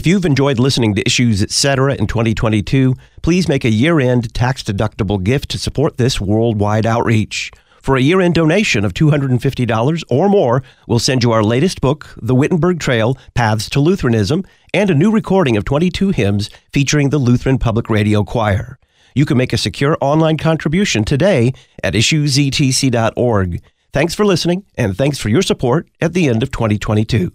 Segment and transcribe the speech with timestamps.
[0.00, 1.94] If you've enjoyed listening to Issues Etc.
[1.94, 7.50] in 2022, please make a year end tax deductible gift to support this worldwide outreach.
[7.82, 12.14] For a year end donation of $250 or more, we'll send you our latest book,
[12.16, 14.42] The Wittenberg Trail Paths to Lutheranism,
[14.72, 18.78] and a new recording of 22 hymns featuring the Lutheran Public Radio Choir.
[19.14, 21.52] You can make a secure online contribution today
[21.84, 23.62] at issuesetc.org.
[23.92, 27.34] Thanks for listening, and thanks for your support at the end of 2022.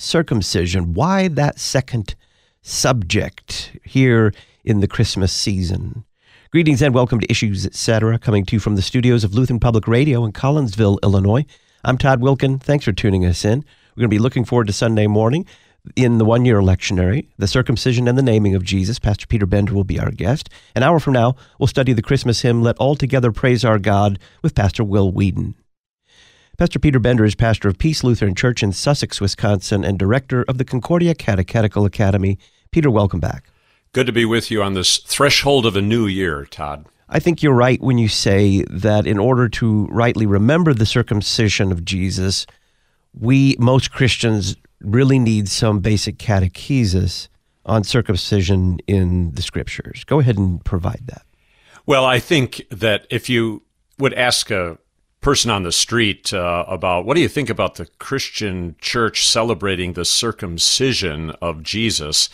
[0.00, 0.94] circumcision.
[0.94, 2.14] Why that second
[2.62, 4.32] subject here
[4.64, 6.04] in the Christmas season?
[6.50, 9.86] Greetings and welcome to Issues Etc., coming to you from the studios of Lutheran Public
[9.86, 11.44] Radio in Collinsville, Illinois.
[11.84, 12.58] I'm Todd Wilkin.
[12.58, 13.58] Thanks for tuning us in.
[13.94, 15.46] We're going to be looking forward to Sunday morning
[15.96, 18.98] in the one year lectionary, the circumcision and the naming of Jesus.
[18.98, 20.48] Pastor Peter Bender will be our guest.
[20.74, 24.18] An hour from now, we'll study the Christmas hymn, Let All Together Praise Our God,
[24.42, 25.54] with Pastor Will Weedon.
[26.60, 30.58] Pastor Peter Bender is pastor of Peace Lutheran Church in Sussex, Wisconsin, and director of
[30.58, 32.38] the Concordia Catechetical Academy.
[32.70, 33.46] Peter, welcome back.
[33.92, 36.84] Good to be with you on this threshold of a new year, Todd.
[37.08, 41.72] I think you're right when you say that in order to rightly remember the circumcision
[41.72, 42.44] of Jesus,
[43.18, 47.28] we, most Christians, really need some basic catechesis
[47.64, 50.04] on circumcision in the scriptures.
[50.04, 51.22] Go ahead and provide that.
[51.86, 53.62] Well, I think that if you
[53.98, 54.76] would ask a
[55.20, 59.92] person on the street uh, about what do you think about the Christian church celebrating
[59.92, 62.28] the circumcision of Jesus,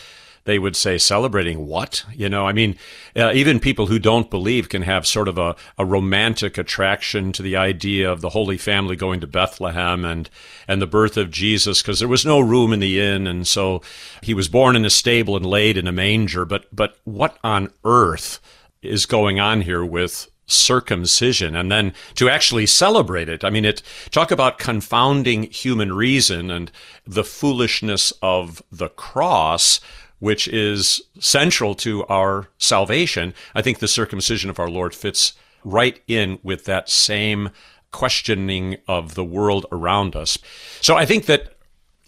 [0.45, 2.05] they would say celebrating what?
[2.15, 2.77] You know i mean
[3.17, 7.43] uh, even people who don't believe can have sort of a, a romantic attraction to
[7.43, 10.31] the idea of the holy family going to bethlehem and
[10.69, 13.83] and the birth of jesus because there was no room in the inn and so
[14.23, 16.45] he was born in a stable and laid in a manger.
[16.45, 18.41] But but what on earth
[18.83, 23.45] is going on here with circumcision and then to actually celebrate it.
[23.45, 26.71] I mean, it talk about confounding human reason and
[27.07, 29.81] the foolishness of the cross,
[30.19, 33.35] which is central to our salvation.
[33.55, 35.35] I think the circumcision of our Lord fits
[35.65, 37.51] right in with that same
[37.91, 40.39] questioning of the world around us.
[40.81, 41.57] So I think that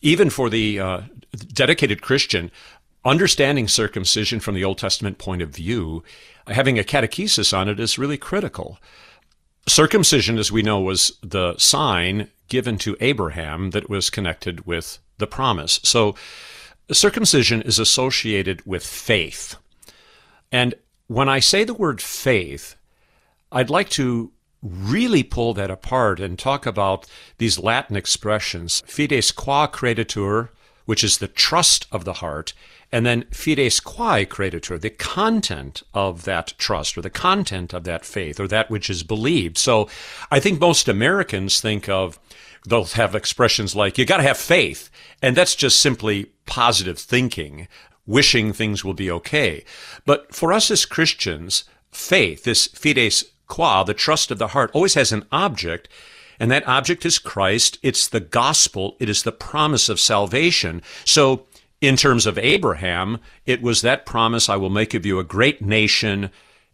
[0.00, 1.00] even for the uh,
[1.53, 2.50] dedicated Christian,
[3.04, 6.03] understanding circumcision from the Old Testament point of view,
[6.47, 8.78] having a catechesis on it is really critical.
[9.66, 15.26] Circumcision, as we know, was the sign given to Abraham that was connected with the
[15.26, 15.78] promise.
[15.82, 16.14] So
[16.91, 19.56] circumcision is associated with faith.
[20.50, 20.75] And
[21.06, 22.76] when I say the word faith,
[23.53, 24.32] I'd like to
[24.62, 27.06] really pull that apart and talk about
[27.38, 30.48] these Latin expressions fides qua creditur,
[30.84, 32.54] which is the trust of the heart,
[32.91, 38.04] and then fides quae creditur, the content of that trust or the content of that
[38.04, 39.59] faith or that which is believed.
[39.59, 39.88] So
[40.31, 42.19] I think most Americans think of,
[42.66, 44.91] they'll have expressions like, you got to have faith.
[45.22, 47.69] And that's just simply positive thinking,
[48.06, 49.65] wishing things will be okay.
[50.06, 54.94] But for us as Christians, faith, this fides qua, the trust of the heart, always
[54.94, 55.88] has an object.
[56.41, 57.78] And that object is Christ.
[57.82, 58.97] It's the gospel.
[58.99, 60.82] It is the promise of salvation.
[61.05, 61.47] So
[61.81, 65.62] in terms of Abraham, it was that promise I will make of you a great
[65.62, 66.31] nation,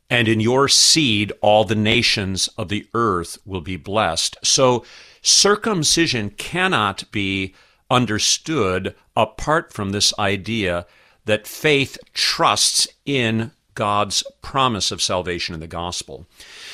[0.09, 4.37] and in your seed all the nations of the earth will be blessed.
[4.43, 4.84] So
[5.22, 7.54] circumcision cannot be
[7.91, 10.87] understood apart from this idea
[11.26, 16.26] that faith trusts in God's promise of salvation in the gospel.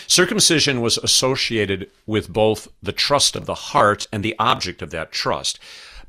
[0.06, 5.12] Circumcision was associated with both the trust of the heart and the object of that
[5.12, 5.58] trust.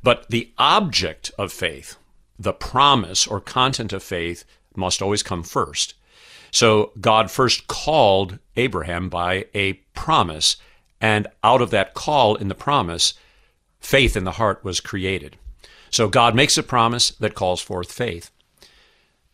[0.02, 1.96] But the object of faith,
[2.42, 4.44] the promise or content of faith
[4.74, 5.94] must always come first.
[6.50, 10.56] So God first called Abraham by a promise,
[11.00, 13.14] and out of that call in the promise,
[13.80, 15.36] faith in the heart was created.
[15.90, 18.30] So God makes a promise that calls forth faith.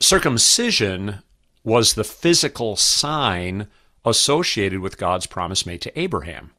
[0.00, 1.22] Circumcision
[1.64, 3.68] was the physical sign
[4.04, 6.50] associated with God's promise made to Abraham.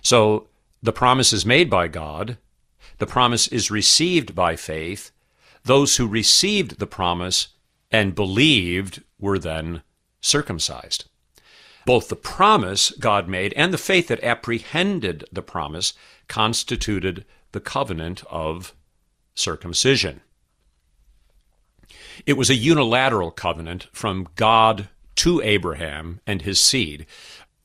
[0.00, 0.48] So
[0.82, 2.38] the promise is made by God,
[2.98, 5.12] the promise is received by faith,
[5.64, 7.48] those who received the promise
[7.90, 9.82] and believed were then
[10.20, 11.04] circumcised.
[11.84, 15.94] Both the promise God made and the faith that apprehended the promise
[16.28, 18.74] constituted the covenant of
[19.34, 20.20] circumcision.
[22.26, 27.06] It was a unilateral covenant from God to Abraham and his seed.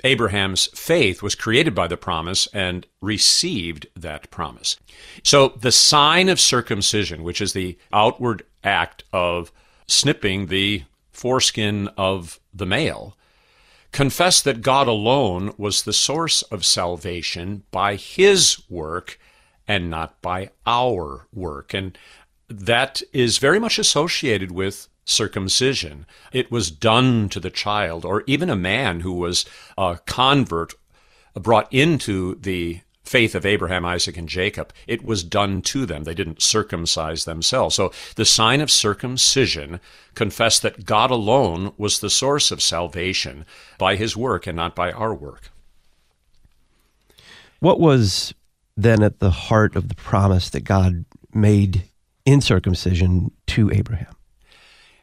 [0.04, 4.78] Abraham's faith was created by the promise and received that promise.
[5.24, 9.52] So the sign of circumcision, which is the outward act of
[9.88, 13.18] snipping the foreskin of the male,
[13.92, 19.20] confessed that God alone was the source of salvation by his work
[19.68, 21.74] and not by our work.
[21.74, 21.98] And
[22.50, 26.06] that is very much associated with circumcision.
[26.32, 29.46] It was done to the child, or even a man who was
[29.78, 30.74] a convert
[31.34, 34.74] brought into the faith of Abraham, Isaac, and Jacob.
[34.86, 36.04] It was done to them.
[36.04, 37.76] They didn't circumcise themselves.
[37.76, 39.80] So the sign of circumcision
[40.14, 43.46] confessed that God alone was the source of salvation
[43.78, 45.52] by his work and not by our work.
[47.60, 48.34] What was
[48.76, 51.84] then at the heart of the promise that God made
[52.26, 54.17] in circumcision to Abraham?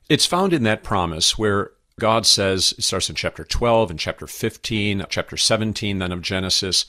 [0.09, 4.27] It's found in that promise where God says, it starts in chapter 12 and chapter
[4.27, 6.85] 15, chapter 17, then of Genesis.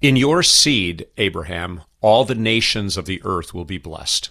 [0.00, 4.30] In your seed, Abraham, all the nations of the earth will be blessed.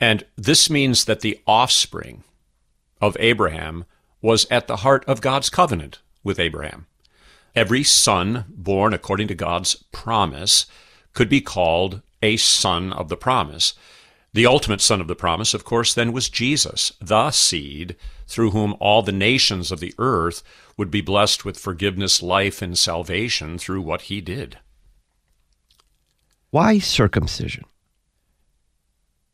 [0.00, 2.24] And this means that the offspring
[3.00, 3.84] of Abraham
[4.20, 6.86] was at the heart of God's covenant with Abraham.
[7.54, 10.66] Every son born according to God's promise
[11.14, 13.72] could be called a son of the promise.
[14.36, 17.96] The ultimate son of the promise, of course, then was Jesus, the seed
[18.26, 20.42] through whom all the nations of the earth
[20.76, 24.58] would be blessed with forgiveness, life, and salvation through what he did.
[26.50, 27.64] Why circumcision?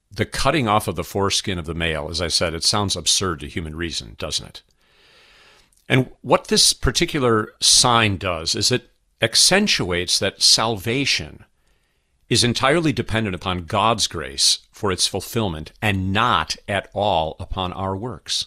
[0.09, 3.41] The cutting off of the foreskin of the male, as I said, it sounds absurd
[3.41, 4.63] to human reason, doesn't it?
[5.89, 8.91] And what this particular sign does is it
[9.21, 11.45] accentuates that salvation
[12.33, 17.95] is entirely dependent upon God's grace for its fulfillment and not at all upon our
[17.95, 18.47] works.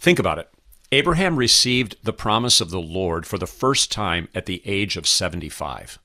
[0.00, 0.50] Think about it.
[0.90, 5.06] Abraham received the promise of the Lord for the first time at the age of
[5.06, 6.00] 75.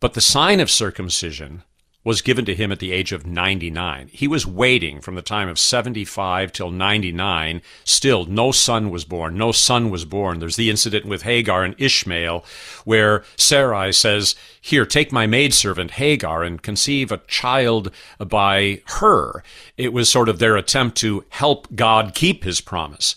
[0.00, 1.62] But the sign of circumcision
[2.04, 4.10] was given to him at the age of 99.
[4.12, 7.62] He was waiting from the time of 75 till 99.
[7.84, 9.36] Still, no son was born.
[9.36, 10.40] No son was born.
[10.40, 12.44] There's the incident with Hagar and Ishmael
[12.84, 19.44] where Sarai says, Here, take my maidservant Hagar and conceive a child by her.
[19.76, 23.14] It was sort of their attempt to help God keep his promise.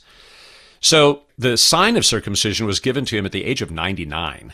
[0.80, 4.54] So the sign of circumcision was given to him at the age of 99.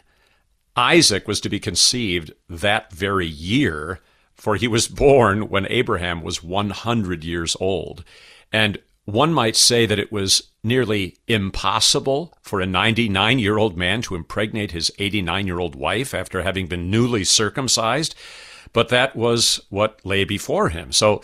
[0.78, 4.00] Isaac was to be conceived that very year
[4.42, 8.04] for he was born when Abraham was 100 years old.
[8.52, 14.02] And one might say that it was nearly impossible for a 99 year old man
[14.02, 18.16] to impregnate his 89 year old wife after having been newly circumcised,
[18.74, 20.92] but that was what lay before him.
[20.92, 21.22] So,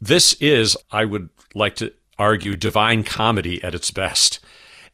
[0.00, 4.40] this is, I would like to argue, divine comedy at its best.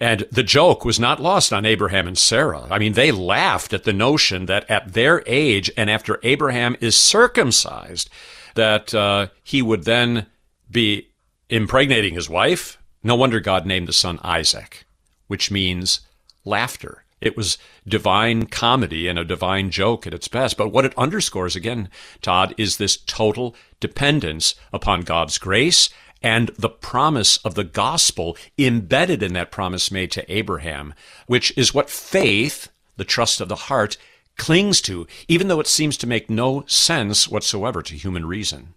[0.02, 2.66] And the joke was not lost on Abraham and Sarah.
[2.68, 6.96] I mean, they laughed at the notion that at their age and after Abraham is
[6.96, 8.10] circumcised,
[8.56, 10.26] that uh, he would then
[10.68, 11.06] be
[11.48, 12.78] impregnating his wife.
[13.04, 14.86] No wonder God named the son Isaac,
[15.28, 16.00] which means
[16.44, 17.04] laughter.
[17.20, 17.56] It was
[17.86, 20.56] divine comedy and a divine joke at its best.
[20.56, 21.88] But what it underscores, again,
[22.22, 25.90] Todd, is this total dependence upon God's grace
[26.22, 30.94] and the promise of the gospel embedded in that promise made to Abraham,
[31.26, 33.96] which is what faith, the trust of the heart,
[34.36, 38.74] clings to, even though it seems to make no sense whatsoever to human reason.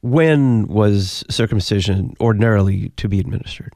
[0.00, 3.72] When was circumcision ordinarily to be administered?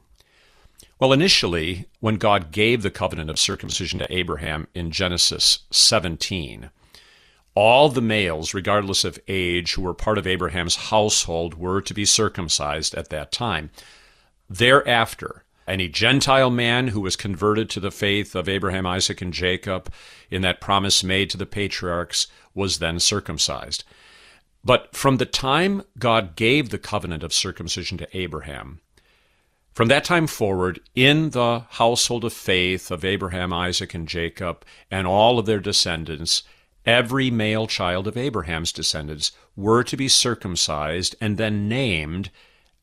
[0.99, 6.69] Well, initially, when God gave the covenant of circumcision to Abraham in Genesis 17,
[7.59, 12.05] all the males, regardless of age, who were part of Abraham's household were to be
[12.05, 13.69] circumcised at that time.
[14.49, 19.91] Thereafter, any Gentile man who was converted to the faith of Abraham, Isaac, and Jacob
[20.31, 23.83] in that promise made to the patriarchs was then circumcised.
[24.63, 28.79] But from the time God gave the covenant of circumcision to Abraham,
[29.73, 35.05] from that time forward, in the household of faith of Abraham, Isaac, and Jacob, and
[35.05, 36.43] all of their descendants,
[36.89, 42.31] every male child of Abraham's descendants were to be circumcised and then named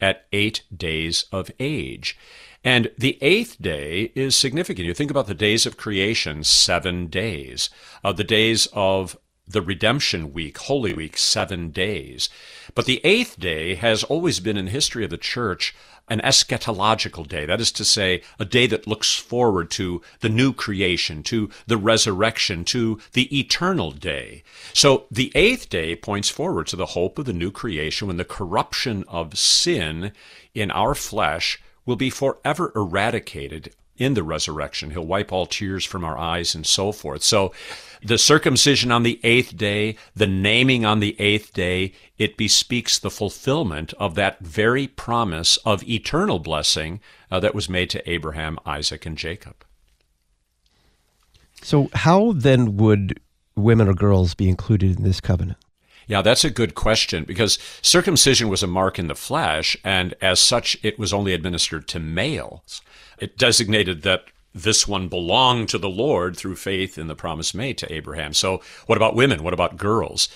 [0.01, 2.17] at eight days of age.
[2.63, 4.87] And the eighth day is significant.
[4.87, 7.69] You think about the days of creation, seven days.
[8.05, 12.29] Uh, the days of the redemption week, Holy Week, seven days.
[12.77, 15.75] But the eighth day has always been in the history of the church
[16.09, 17.47] an eschatological day.
[17.47, 21.79] That is to say, a day that looks forward to the new creation, to the
[21.79, 24.45] resurrection, to the eternal day.
[24.75, 28.27] So the eighth day points forward to the hope of the new creation when the
[28.27, 30.13] corruption of sin
[30.55, 34.91] in our flesh will be forever eradicated in the resurrection.
[34.91, 37.23] He'll wipe all tears from our eyes and so forth.
[37.23, 37.53] So
[38.03, 43.11] the circumcision on the eighth day, the naming on the eighth day, it bespeaks the
[43.11, 47.01] fulfillment of that very promise of eternal blessing
[47.31, 49.65] uh, that was made to Abraham, Isaac, and Jacob.
[51.63, 53.19] So, how then would
[53.57, 55.59] women or girls be included in this covenant?
[56.07, 60.39] Yeah, that's a good question because circumcision was a mark in the flesh, and as
[60.39, 62.81] such, it was only administered to males.
[63.19, 67.77] It designated that this one belonged to the Lord through faith in the promise made
[67.79, 68.33] to Abraham.
[68.33, 69.43] So, what about women?
[69.43, 70.29] What about girls?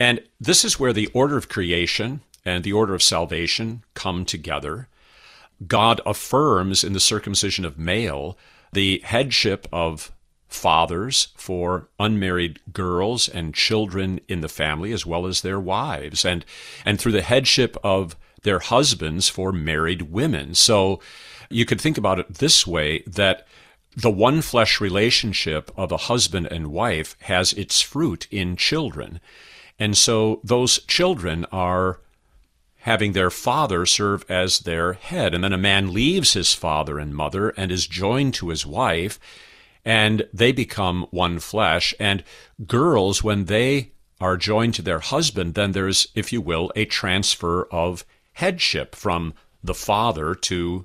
[0.00, 4.88] And this is where the order of creation and the order of salvation come together.
[5.66, 8.38] God affirms in the circumcision of male
[8.72, 10.12] the headship of
[10.48, 16.44] fathers for unmarried girls and children in the family as well as their wives and
[16.86, 21.00] and through the headship of their husbands for married women so
[21.50, 23.46] you could think about it this way that
[23.96, 29.20] the one flesh relationship of a husband and wife has its fruit in children
[29.78, 32.00] and so those children are
[32.82, 37.14] having their father serve as their head and then a man leaves his father and
[37.14, 39.18] mother and is joined to his wife
[39.88, 41.94] and they become one flesh.
[41.98, 42.22] And
[42.66, 47.64] girls, when they are joined to their husband, then there's, if you will, a transfer
[47.70, 49.32] of headship from
[49.64, 50.84] the father to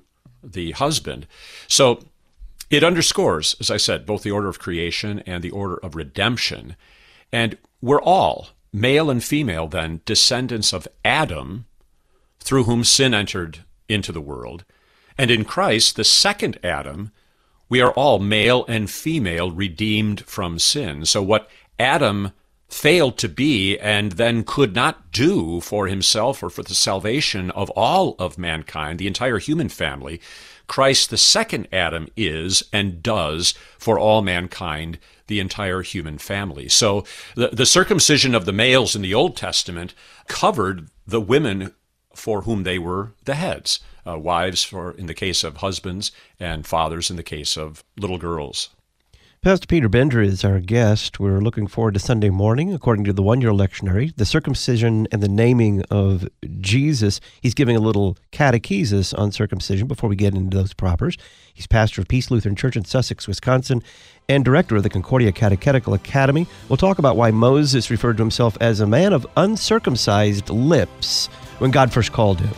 [0.52, 1.26] the husband.
[1.68, 2.04] So
[2.70, 6.76] it underscores, as I said, both the order of creation and the order of redemption.
[7.32, 11.66] And we're all, male and female, then, descendants of Adam,
[12.40, 14.64] through whom sin entered into the world.
[15.16, 17.12] And in Christ, the second Adam,
[17.68, 21.04] we are all male and female redeemed from sin.
[21.06, 21.48] So what
[21.78, 22.32] Adam
[22.74, 27.70] failed to be and then could not do for himself or for the salvation of
[27.70, 30.20] all of mankind, the entire human family,
[30.66, 36.68] Christ, the second Adam, is and does for all mankind, the entire human family.
[36.68, 37.04] So
[37.36, 39.94] the, the circumcision of the males in the Old Testament
[40.26, 41.74] covered the women
[42.14, 46.66] for whom they were the heads uh, wives for in the case of husbands and
[46.66, 48.70] fathers in the case of little girls.
[49.44, 51.20] Pastor Peter Bender is our guest.
[51.20, 55.22] We're looking forward to Sunday morning, according to the one year lectionary, the circumcision and
[55.22, 56.26] the naming of
[56.62, 57.20] Jesus.
[57.42, 61.18] He's giving a little catechesis on circumcision before we get into those propers.
[61.52, 63.82] He's pastor of Peace Lutheran Church in Sussex, Wisconsin,
[64.30, 66.46] and director of the Concordia Catechetical Academy.
[66.70, 71.26] We'll talk about why Moses referred to himself as a man of uncircumcised lips
[71.58, 72.54] when God first called him.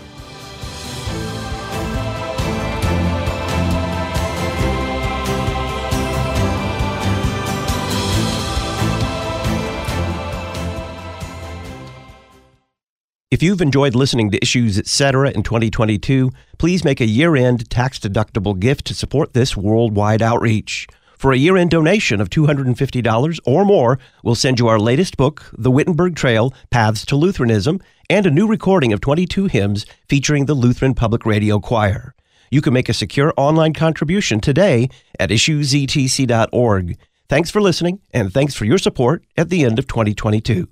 [13.28, 15.33] If you've enjoyed listening to Issues Etc.
[15.33, 20.87] in 2022, please make a year end tax deductible gift to support this worldwide outreach.
[21.18, 25.50] For a year end donation of $250 or more, we'll send you our latest book,
[25.59, 30.54] The Wittenberg Trail Paths to Lutheranism, and a new recording of 22 hymns featuring the
[30.54, 32.14] Lutheran Public Radio Choir.
[32.52, 36.97] You can make a secure online contribution today at issuesetc.org.
[37.28, 40.68] Thanks for listening, and thanks for your support at the end of 2022.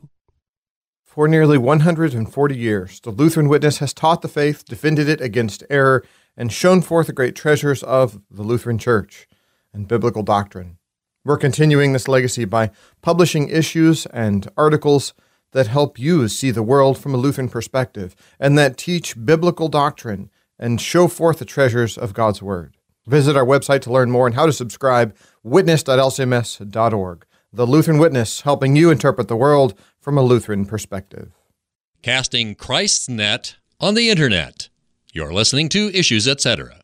[1.14, 6.04] For nearly 140 years, the Lutheran Witness has taught the faith, defended it against error,
[6.36, 9.28] and shown forth the great treasures of the Lutheran Church
[9.72, 10.76] and biblical doctrine.
[11.24, 15.14] We're continuing this legacy by publishing issues and articles
[15.52, 20.30] that help you see the world from a Lutheran perspective and that teach biblical doctrine
[20.58, 22.76] and show forth the treasures of God's Word.
[23.06, 27.26] Visit our website to learn more and how to subscribe, witness.lcms.org.
[27.52, 31.32] The Lutheran Witness, helping you interpret the world from a Lutheran perspective.
[32.02, 34.68] Casting Christ's net on the internet.
[35.14, 36.76] You're listening to Issues Etc.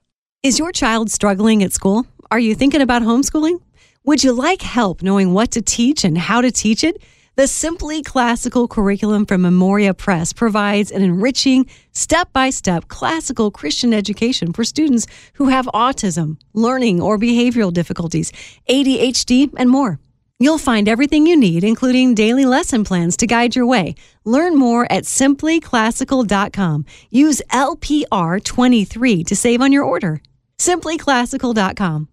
[0.42, 2.06] Is your child struggling at school?
[2.30, 3.60] Are you thinking about homeschooling?
[4.04, 7.02] Would you like help knowing what to teach and how to teach it?
[7.36, 13.92] The Simply Classical curriculum from Memoria Press provides an enriching, step by step classical Christian
[13.92, 18.32] education for students who have autism, learning or behavioral difficulties,
[18.70, 20.00] ADHD, and more.
[20.42, 23.94] You'll find everything you need, including daily lesson plans to guide your way.
[24.24, 26.86] Learn more at simplyclassical.com.
[27.10, 30.22] Use LPR23 to save on your order.
[30.58, 32.08] Simplyclassical.com.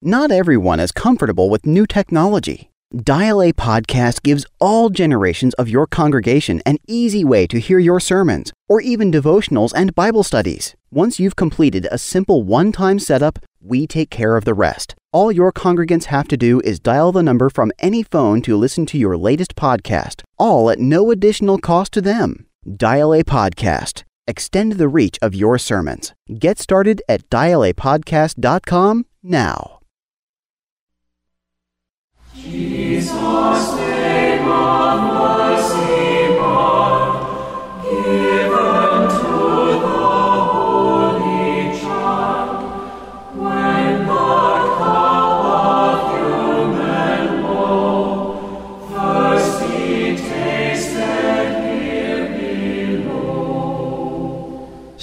[0.00, 2.70] Not everyone is comfortable with new technology.
[2.94, 8.00] Dial A Podcast gives all generations of your congregation an easy way to hear your
[8.00, 10.74] sermons, or even devotionals and Bible studies.
[10.90, 14.94] Once you've completed a simple one time setup, we take care of the rest.
[15.16, 18.84] All your congregants have to do is dial the number from any phone to listen
[18.84, 22.46] to your latest podcast, all at no additional cost to them.
[22.76, 24.04] Dial A Podcast.
[24.26, 26.12] Extend the reach of your sermons.
[26.38, 29.80] Get started at dialapodcast.com now.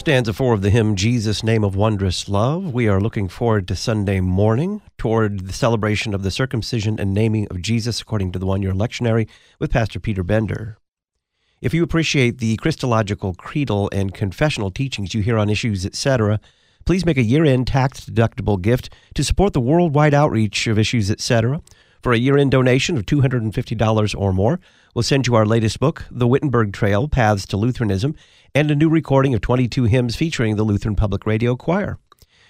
[0.04, 2.74] Stanza four of the hymn Jesus, Name of Wondrous Love.
[2.74, 7.48] We are looking forward to Sunday morning toward the celebration of the circumcision and naming
[7.48, 9.30] of Jesus according to the one year lectionary
[9.60, 10.78] with Pastor Peter Bender.
[11.62, 16.42] If you appreciate the Christological, creedal, and confessional teachings you hear on issues, etc.,
[16.84, 21.10] please make a year end tax deductible gift to support the worldwide outreach of issues,
[21.10, 21.62] etc.
[22.02, 24.60] For a year end donation of $250 or more,
[24.94, 28.18] we'll send you our latest book, The Wittenberg Trail Paths to Lutheranism,
[28.56, 31.98] and a new recording of 22 hymns featuring the Lutheran Public Radio Choir.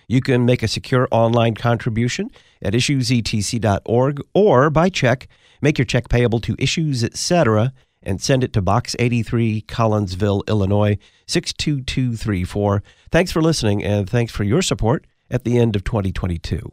[0.07, 2.29] You can make a secure online contribution
[2.61, 5.27] at issuesetc.org or by check.
[5.61, 7.71] Make your check payable to Issues Etc.
[8.01, 12.83] and send it to Box 83, Collinsville, Illinois 62234.
[13.09, 16.69] Thanks for listening and thanks for your support at the end of 2022.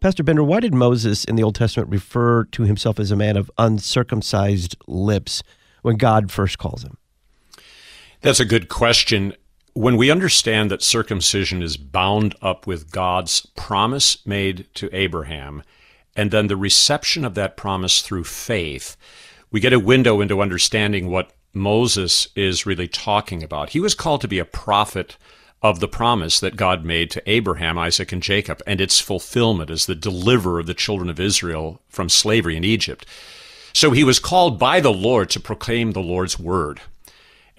[0.00, 3.36] Pastor Bender, why did Moses in the Old Testament refer to himself as a man
[3.36, 5.42] of uncircumcised lips
[5.82, 6.96] when God first calls him?
[8.22, 9.34] That's a good question.
[9.72, 15.62] When we understand that circumcision is bound up with God's promise made to Abraham,
[16.14, 18.96] and then the reception of that promise through faith,
[19.50, 23.70] we get a window into understanding what Moses is really talking about.
[23.70, 25.16] He was called to be a prophet
[25.62, 29.86] of the promise that God made to Abraham, Isaac, and Jacob, and its fulfillment as
[29.86, 33.06] the deliverer of the children of Israel from slavery in Egypt.
[33.72, 36.82] So he was called by the Lord to proclaim the Lord's word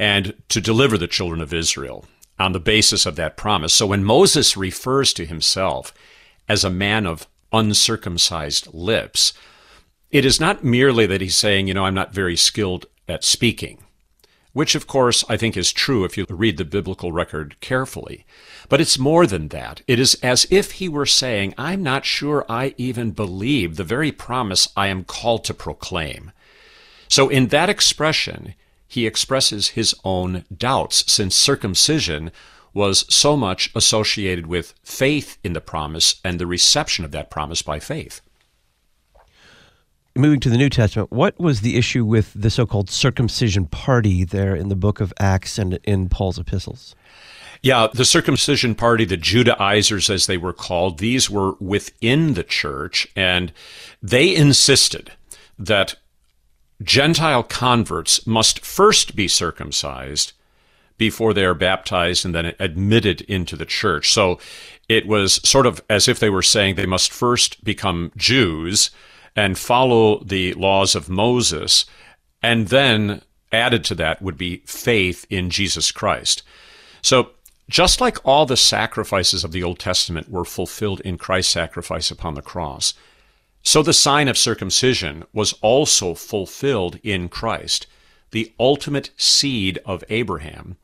[0.02, 2.06] and to deliver the children of Israel
[2.40, 3.72] on the basis of that promise.
[3.72, 5.94] So when Moses refers to himself
[6.50, 9.32] as a man of uncircumcised lips,
[10.10, 13.84] it is not merely that he's saying, you know, I'm not very skilled at speaking,
[14.54, 18.26] which of course I think is true if you read the biblical record carefully.
[18.70, 19.84] But it's more than that.
[19.88, 24.12] It is as if he were saying, I'm not sure I even believe the very
[24.12, 26.32] promise I am called to proclaim.
[27.08, 28.56] So in that expression,
[28.92, 32.30] he expresses his own doubts, since circumcision
[32.74, 37.62] was so much associated with faith in the promise and the reception of that promise
[37.62, 38.20] by faith.
[40.14, 44.26] Moving to the New Testament, what was the issue with the so called circumcision party
[44.26, 46.94] there in the book of Acts and in Paul's epistles?
[47.62, 53.08] Yeah, the circumcision party, the Judaizers as they were called, these were within the church,
[53.16, 53.54] and
[54.04, 55.14] they insisted
[55.58, 55.96] that
[56.82, 60.34] Gentile converts must first be circumcised
[60.98, 64.14] before they are baptized and then admitted into the church.
[64.14, 64.40] So
[64.88, 68.92] it was sort of as if they were saying they must first become Jews
[69.36, 71.86] and follow the laws of Moses,
[72.44, 76.44] and then added to that would be faith in Jesus Christ.
[77.02, 77.32] So
[77.70, 82.36] just like all the sacrifices of the Old Testament were fulfilled in Christ's sacrifice upon
[82.36, 82.94] the cross,
[83.64, 87.88] so the sign of circumcision was also fulfilled in Christ,
[88.32, 90.78] the ultimate seed of Abraham,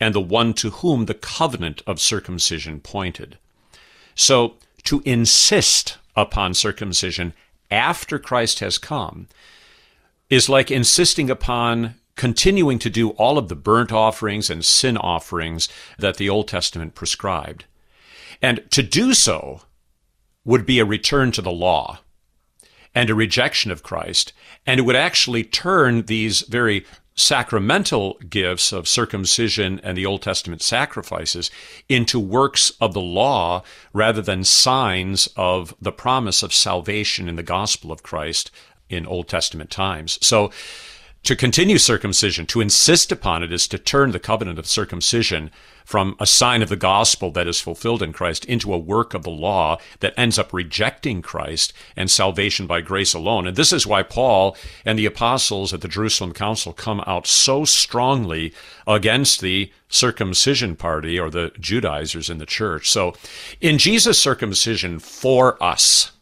[0.00, 3.38] and the one to whom the covenant of circumcision pointed.
[4.14, 7.34] So to insist upon circumcision
[7.70, 9.28] after Christ has come
[10.30, 15.68] is like insisting upon continuing to do all of the burnt offerings and sin offerings
[15.98, 17.64] that the Old Testament prescribed.
[18.40, 19.62] And to do so
[20.44, 22.00] would be a return to the law
[22.94, 24.32] and a rejection of Christ.
[24.66, 26.84] And it would actually turn these very
[27.16, 31.50] sacramental gifts of circumcision and the Old Testament sacrifices
[31.88, 37.42] into works of the law rather than signs of the promise of salvation in the
[37.42, 38.50] gospel of Christ
[38.88, 40.18] in Old Testament times.
[40.22, 40.50] So
[41.22, 45.50] to continue circumcision, to insist upon it, is to turn the covenant of circumcision
[45.84, 49.22] from a sign of the gospel that is fulfilled in Christ into a work of
[49.22, 53.46] the law that ends up rejecting Christ and salvation by grace alone.
[53.46, 57.64] And this is why Paul and the apostles at the Jerusalem Council come out so
[57.64, 58.54] strongly
[58.86, 62.90] against the circumcision party or the Judaizers in the church.
[62.90, 63.14] So
[63.60, 66.12] in Jesus' circumcision for us,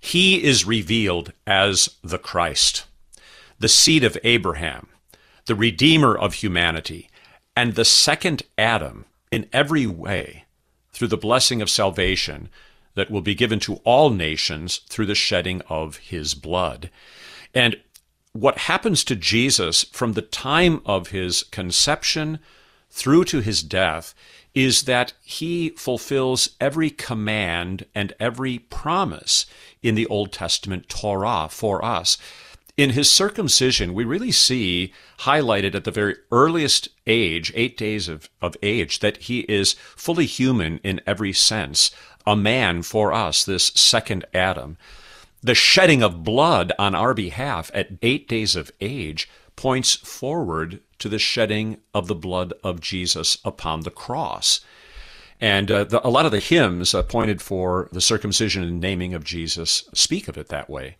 [0.00, 2.84] He is revealed as the Christ,
[3.58, 4.88] the seed of Abraham,
[5.46, 7.08] the Redeemer of humanity,
[7.56, 10.44] and the second Adam in every way
[10.92, 12.48] through the blessing of salvation
[12.94, 16.90] that will be given to all nations through the shedding of his blood.
[17.54, 17.76] And
[18.32, 22.38] what happens to Jesus from the time of his conception
[22.90, 24.14] through to his death
[24.54, 29.44] is that he fulfills every command and every promise
[29.82, 32.16] in the Old Testament Torah for us.
[32.76, 38.28] In his circumcision, we really see highlighted at the very earliest age, eight days of,
[38.42, 41.90] of age, that he is fully human in every sense,
[42.26, 44.76] a man for us, this second Adam.
[45.42, 51.08] The shedding of blood on our behalf at eight days of age points forward to
[51.08, 54.60] the shedding of the blood of Jesus upon the cross.
[55.40, 59.24] And uh, the, a lot of the hymns appointed for the circumcision and naming of
[59.24, 60.96] Jesus speak of it that way.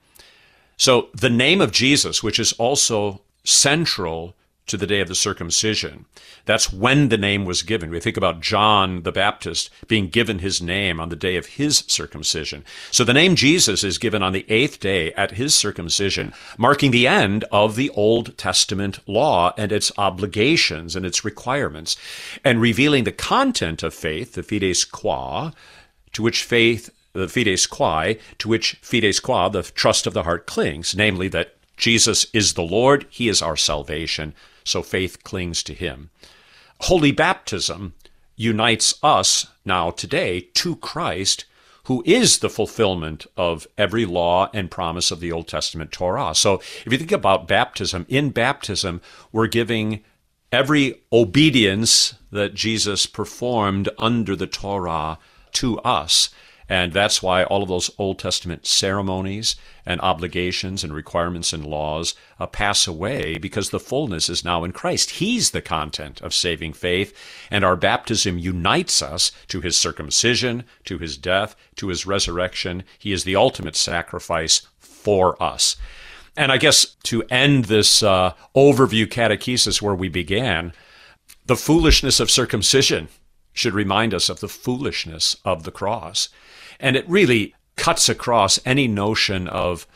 [0.76, 4.34] So the name of Jesus, which is also central
[4.66, 6.06] to the day of the circumcision.
[6.44, 7.90] That's when the name was given.
[7.90, 11.84] We think about John the Baptist being given his name on the day of his
[11.86, 12.64] circumcision.
[12.90, 17.06] So the name Jesus is given on the eighth day at his circumcision, marking the
[17.06, 21.96] end of the Old Testament law and its obligations and its requirements,
[22.44, 25.52] and revealing the content of faith, the fides qua,
[26.12, 30.46] to which faith the fides quae, to which fides qua, the trust of the heart,
[30.46, 35.74] clings, namely that Jesus is the Lord, He is our salvation, so faith clings to
[35.74, 36.10] Him.
[36.80, 37.94] Holy baptism
[38.36, 41.44] unites us now today to Christ,
[41.84, 46.34] who is the fulfillment of every law and promise of the Old Testament Torah.
[46.34, 49.00] So if you think about baptism, in baptism,
[49.32, 50.02] we're giving
[50.52, 55.18] every obedience that Jesus performed under the Torah
[55.52, 56.30] to us.
[56.68, 62.14] And that's why all of those Old Testament ceremonies and obligations and requirements and laws
[62.40, 65.10] uh, pass away because the fullness is now in Christ.
[65.10, 67.16] He's the content of saving faith,
[67.50, 72.82] and our baptism unites us to his circumcision, to his death, to his resurrection.
[72.98, 75.76] He is the ultimate sacrifice for us.
[76.36, 80.72] And I guess to end this uh, overview catechesis where we began,
[81.46, 83.08] the foolishness of circumcision
[83.52, 86.28] should remind us of the foolishness of the cross.
[86.80, 89.86] And it really cuts across any notion of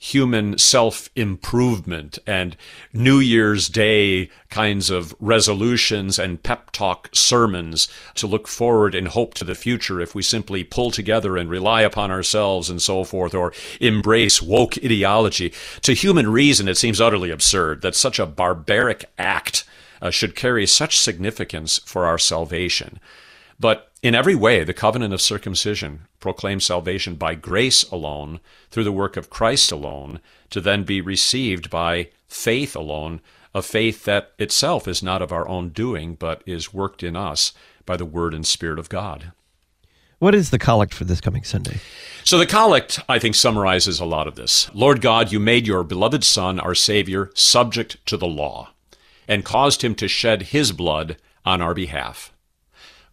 [0.00, 2.56] human self improvement and
[2.92, 9.34] New Year's Day kinds of resolutions and pep talk sermons to look forward and hope
[9.34, 13.34] to the future if we simply pull together and rely upon ourselves and so forth,
[13.34, 15.52] or embrace woke ideology.
[15.82, 19.64] To human reason, it seems utterly absurd that such a barbaric act
[20.00, 22.98] uh, should carry such significance for our salvation.
[23.60, 28.92] But in every way, the covenant of circumcision proclaims salvation by grace alone, through the
[28.92, 33.20] work of Christ alone, to then be received by faith alone,
[33.54, 37.52] a faith that itself is not of our own doing, but is worked in us
[37.84, 39.32] by the Word and Spirit of God.
[40.18, 41.80] What is the collect for this coming Sunday?
[42.24, 44.70] So, the collect, I think, summarizes a lot of this.
[44.74, 48.70] Lord God, you made your beloved Son, our Savior, subject to the law,
[49.26, 52.32] and caused him to shed his blood on our behalf.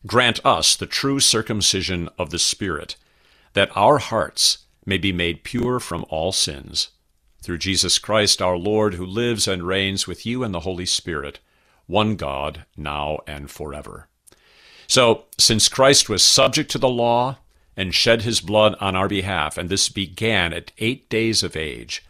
[0.05, 2.95] Grant us the true circumcision of the Spirit,
[3.53, 6.89] that our hearts may be made pure from all sins.
[7.41, 11.39] Through Jesus Christ our Lord, who lives and reigns with you and the Holy Spirit,
[11.87, 14.07] one God, now and forever.
[14.87, 17.37] So, since Christ was subject to the law
[17.75, 22.03] and shed his blood on our behalf, and this began at eight days of age,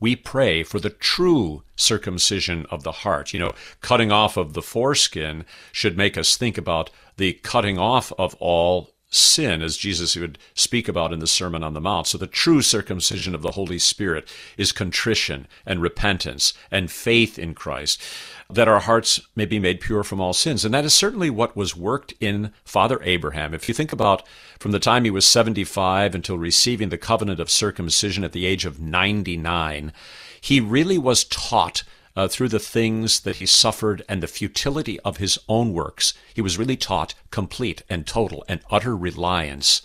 [0.00, 3.32] we pray for the true circumcision of the heart.
[3.32, 8.12] You know, cutting off of the foreskin should make us think about the cutting off
[8.18, 12.06] of all sin, as Jesus would speak about in the Sermon on the Mount.
[12.06, 17.54] So the true circumcision of the Holy Spirit is contrition and repentance and faith in
[17.54, 18.00] Christ,
[18.48, 20.64] that our hearts may be made pure from all sins.
[20.64, 23.52] And that is certainly what was worked in Father Abraham.
[23.52, 24.26] If you think about
[24.60, 28.64] from the time he was 75 until receiving the covenant of circumcision at the age
[28.64, 29.92] of 99,
[30.40, 31.82] he really was taught
[32.16, 36.40] uh, through the things that he suffered and the futility of his own works, he
[36.40, 39.82] was really taught complete and total and utter reliance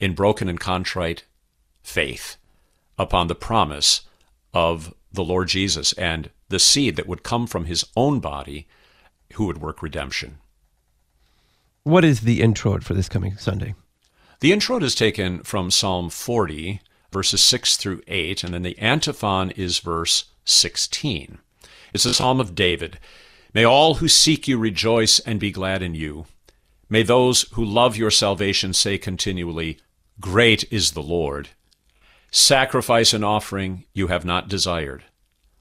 [0.00, 1.24] in broken and contrite
[1.82, 2.36] faith
[2.98, 4.02] upon the promise
[4.52, 8.66] of the Lord Jesus and the seed that would come from his own body
[9.34, 10.38] who would work redemption.
[11.84, 13.74] What is the introit for this coming Sunday?
[14.40, 16.80] The introit is taken from Psalm 40,
[17.12, 21.38] verses 6 through 8, and then the antiphon is verse 16.
[21.92, 22.98] It's a psalm of David.
[23.54, 26.26] May all who seek you rejoice and be glad in you.
[26.88, 29.78] May those who love your salvation say continually,
[30.20, 31.50] Great is the Lord.
[32.30, 35.04] Sacrifice and offering you have not desired,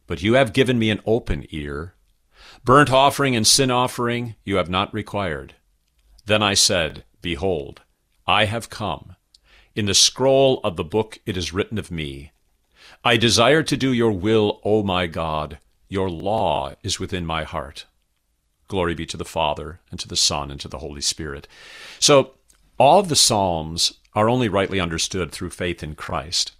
[0.07, 1.95] but you have given me an open ear.
[2.63, 5.55] Burnt offering and sin offering you have not required.
[6.25, 7.81] Then I said, Behold,
[8.25, 9.15] I have come.
[9.75, 12.31] In the scroll of the book it is written of me.
[13.03, 15.57] I desire to do your will, O my God.
[15.91, 17.85] Your law is within my heart.
[18.69, 21.49] Glory be to the Father, and to the Son, and to the Holy Spirit.
[21.99, 22.31] So,
[22.77, 26.53] all of the Psalms are only rightly understood through faith in Christ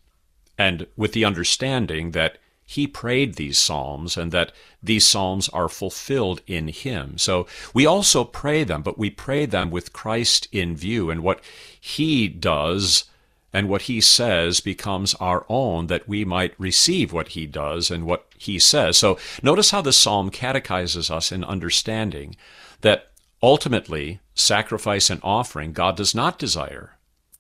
[0.58, 4.52] and with the understanding that he prayed these psalms and that
[4.84, 7.18] these psalms are fulfilled in him.
[7.18, 11.42] So we also pray them, but we pray them with Christ in view and what
[11.80, 13.06] he does
[13.54, 18.06] and what he says becomes our own that we might receive what he does and
[18.06, 18.98] what he says.
[18.98, 22.36] So notice how the psalm catechizes us in understanding
[22.82, 23.12] that
[23.44, 26.98] ultimately sacrifice and offering God does not desire.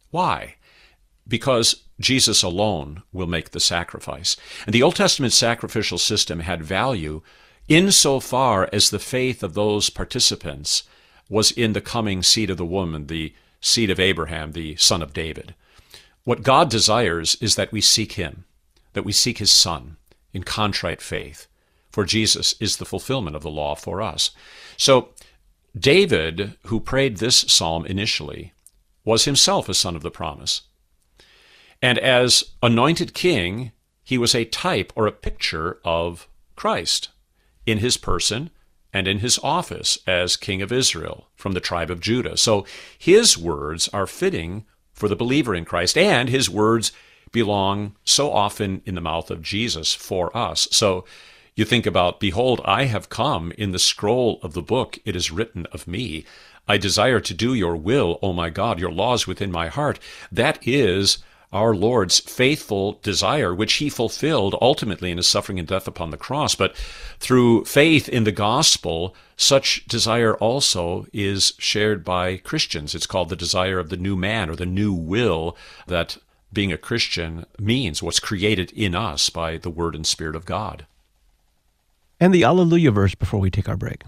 [0.09, 0.55] Why?
[1.27, 4.35] Because Jesus alone will make the sacrifice.
[4.65, 7.21] And the Old Testament sacrificial system had value
[7.69, 10.83] insofar as the faith of those participants
[11.29, 15.13] was in the coming seed of the woman, the seed of Abraham, the son of
[15.13, 15.55] David.
[16.23, 18.45] What God desires is that we seek him,
[18.93, 19.97] that we seek his son
[20.33, 21.47] in contrite faith,
[21.91, 24.31] for Jesus is the fulfillment of the law for us.
[24.77, 25.09] So,
[25.77, 28.53] David, who prayed this psalm initially,
[29.03, 30.61] was himself a son of the promise.
[31.81, 33.71] And as anointed king,
[34.03, 37.09] he was a type or a picture of Christ
[37.65, 38.51] in his person
[38.93, 42.37] and in his office as king of Israel from the tribe of Judah.
[42.37, 42.65] So
[42.97, 44.65] his words are fitting
[45.01, 46.91] for the believer in Christ, and his words
[47.31, 50.67] belong so often in the mouth of Jesus for us.
[50.69, 51.05] So
[51.55, 55.31] you think about, Behold, I have come in the scroll of the book, it is
[55.31, 56.23] written of me.
[56.67, 59.97] I desire to do your will, O my God, your laws within my heart.
[60.31, 61.17] That is
[61.51, 66.17] our Lord's faithful desire, which he fulfilled ultimately in his suffering and death upon the
[66.17, 66.55] cross.
[66.55, 66.75] But
[67.19, 72.95] through faith in the gospel, such desire also is shared by Christians.
[72.95, 76.17] It's called the desire of the new man or the new will that
[76.53, 80.85] being a Christian means, what's created in us by the Word and Spirit of God.
[82.19, 84.03] And the Alleluia verse before we take our break.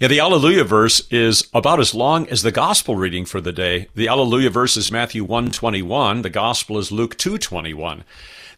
[0.00, 3.88] Yeah, the Alleluia verse is about as long as the gospel reading for the day.
[3.94, 6.22] The Alleluia verse is Matthew 121.
[6.22, 8.02] The gospel is Luke 221.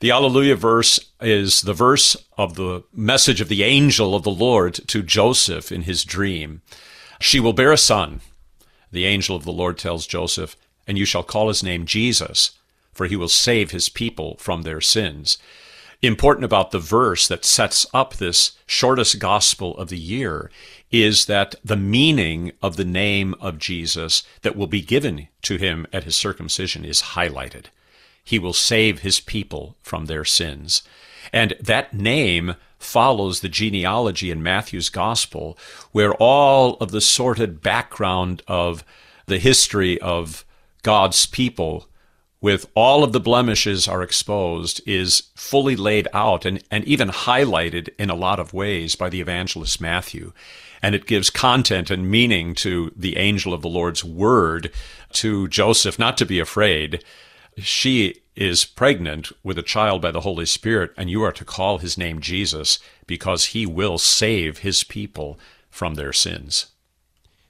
[0.00, 4.74] The Alleluia verse is the verse of the message of the angel of the Lord
[4.86, 6.62] to Joseph in his dream.
[7.20, 8.20] She will bear a son.
[8.92, 12.52] The angel of the Lord tells Joseph, and you shall call his name Jesus,
[12.92, 15.38] for he will save his people from their sins
[16.06, 20.50] important about the verse that sets up this shortest gospel of the year
[20.90, 25.86] is that the meaning of the name of Jesus that will be given to him
[25.92, 27.66] at his circumcision is highlighted.
[28.24, 30.82] He will save his people from their sins.
[31.32, 35.58] And that name follows the genealogy in Matthew's gospel,
[35.92, 38.84] where all of the sordid background of
[39.26, 40.44] the history of
[40.82, 41.88] God's people
[42.44, 47.88] with all of the blemishes are exposed is fully laid out and, and even highlighted
[47.98, 50.30] in a lot of ways by the evangelist Matthew.
[50.82, 54.70] And it gives content and meaning to the angel of the Lord's word
[55.14, 57.02] to Joseph not to be afraid.
[57.56, 61.78] She is pregnant with a child by the Holy Spirit, and you are to call
[61.78, 65.38] his name Jesus because he will save his people
[65.70, 66.66] from their sins.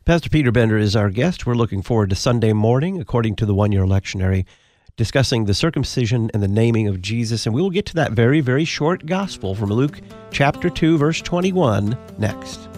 [0.04, 1.46] Pastor Peter Bender is our guest.
[1.46, 4.44] We're looking forward to Sunday morning, according to the one year lectionary
[4.96, 7.46] discussing the circumcision and the naming of Jesus.
[7.46, 11.20] And we will get to that very, very short gospel from Luke chapter 2, verse
[11.20, 12.68] 21 next.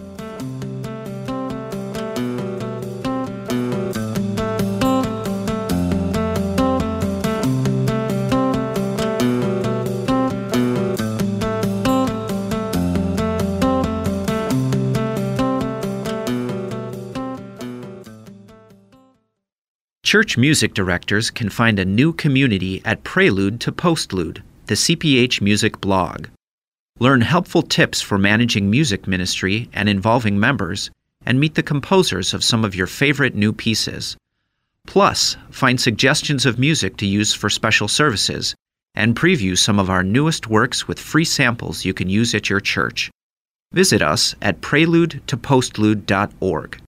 [20.07, 25.81] Church music directors can find a new community at Prelude to Postlude, the CPH Music
[25.81, 26.29] blog.
[27.01, 30.93] Learn helpful tips for managing music ministry and involving members,
[31.27, 34.17] and meet the composers of some of your favorite new pieces.
[34.87, 38.55] Plus, find suggestions of music to use for special services
[38.95, 42.61] and preview some of our newest works with free samples you can use at your
[42.61, 43.11] church.
[43.73, 46.81] Visit us at preludetopostlude.org.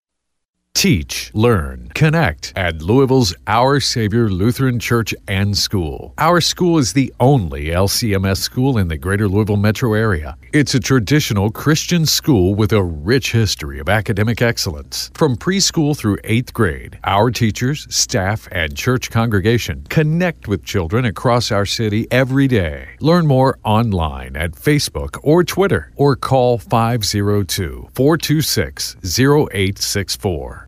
[0.78, 6.14] Teach, learn, connect at Louisville's Our Savior Lutheran Church and School.
[6.18, 10.36] Our school is the only LCMS school in the greater Louisville metro area.
[10.52, 15.10] It's a traditional Christian school with a rich history of academic excellence.
[15.14, 21.50] From preschool through eighth grade, our teachers, staff, and church congregation connect with children across
[21.50, 22.90] our city every day.
[23.00, 30.67] Learn more online at Facebook or Twitter or call 502 426 0864.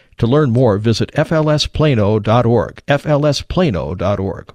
[0.21, 2.83] To learn more, visit flsplano.org.
[2.85, 4.53] flsplano.org.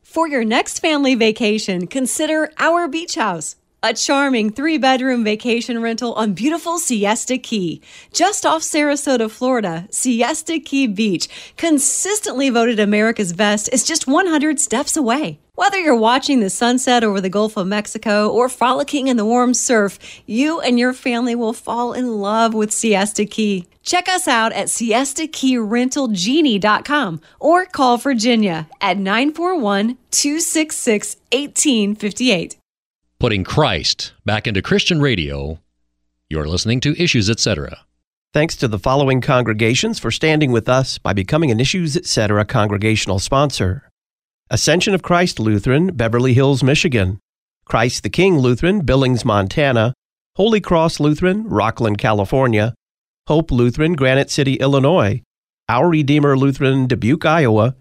[0.00, 6.14] For your next family vacation, consider Our Beach House, a charming three bedroom vacation rental
[6.14, 7.82] on beautiful Siesta Key.
[8.12, 11.26] Just off Sarasota, Florida, Siesta Key Beach,
[11.56, 15.40] consistently voted America's best, is just 100 steps away.
[15.58, 19.54] Whether you're watching the sunset over the Gulf of Mexico or frolicking in the warm
[19.54, 23.66] surf, you and your family will fall in love with Siesta Key.
[23.82, 32.56] Check us out at siestakeyrentalgenie.com or call Virginia at 941 266 1858.
[33.18, 35.58] Putting Christ back into Christian radio.
[36.30, 37.84] You're listening to Issues Etc.
[38.32, 42.44] Thanks to the following congregations for standing with us by becoming an Issues Etc.
[42.44, 43.87] congregational sponsor
[44.50, 47.18] Ascension of Christ Lutheran, Beverly Hills, Michigan.
[47.66, 49.92] Christ the King Lutheran, Billings, Montana.
[50.36, 52.72] Holy Cross Lutheran, Rocklin, California.
[53.26, 55.20] Hope Lutheran, Granite City, Illinois.
[55.68, 57.76] Our Redeemer Lutheran, Dubuque, Iowa.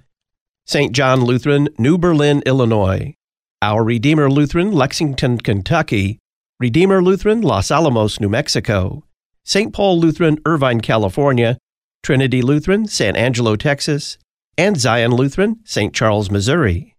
[0.65, 0.91] St.
[0.91, 3.13] John Lutheran, New Berlin, Illinois.
[3.61, 6.19] Our Redeemer Lutheran, Lexington, Kentucky.
[6.59, 9.05] Redeemer Lutheran, Los Alamos, New Mexico.
[9.45, 9.71] St.
[9.71, 11.57] Paul Lutheran, Irvine, California.
[12.03, 14.17] Trinity Lutheran, San Angelo, Texas.
[14.57, 15.93] And Zion Lutheran, St.
[15.93, 16.95] Charles, Missouri.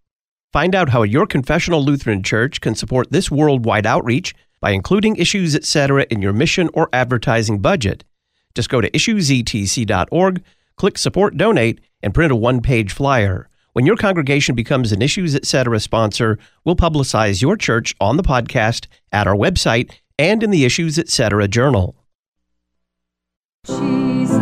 [0.53, 5.55] Find out how your confessional Lutheran church can support this worldwide outreach by including issues,
[5.55, 8.03] etc., in your mission or advertising budget.
[8.55, 10.43] Just go to issuesetc.org,
[10.77, 13.49] click Support Donate, and print a one page flyer.
[13.73, 15.79] When your congregation becomes an Issues Etc.
[15.79, 20.97] sponsor, we'll publicize your church on the podcast, at our website, and in the Issues
[20.97, 21.47] Etc.
[21.47, 21.95] journal.
[23.65, 24.38] Jesus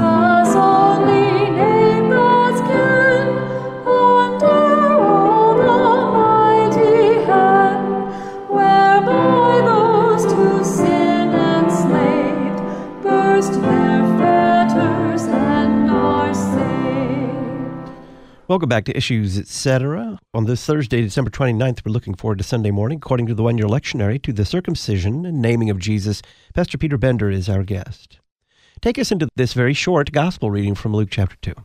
[18.47, 20.17] Welcome back to Issues Etc.
[20.33, 23.57] On this Thursday, December 29th, we're looking forward to Sunday morning, according to the one
[23.57, 26.21] year lectionary, to the circumcision and naming of Jesus.
[26.53, 28.19] Pastor Peter Bender is our guest.
[28.79, 31.55] Take us into this very short gospel reading from Luke chapter 2.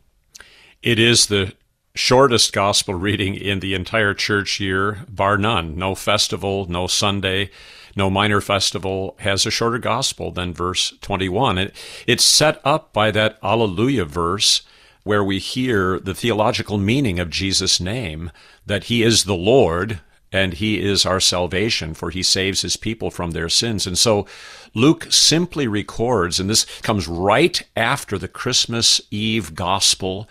[0.82, 1.54] It is the
[1.94, 5.76] shortest gospel reading in the entire church year, bar none.
[5.76, 7.50] No festival, no Sunday,
[7.94, 11.58] no minor festival has a shorter gospel than verse 21.
[11.58, 11.76] It,
[12.08, 14.62] it's set up by that Alleluia verse
[15.04, 18.30] where we hear the theological meaning of Jesus' name,
[18.66, 20.00] that he is the Lord
[20.32, 23.86] and he is our salvation, for he saves his people from their sins.
[23.86, 24.26] And so
[24.74, 30.28] Luke simply records, and this comes right after the Christmas Eve gospel,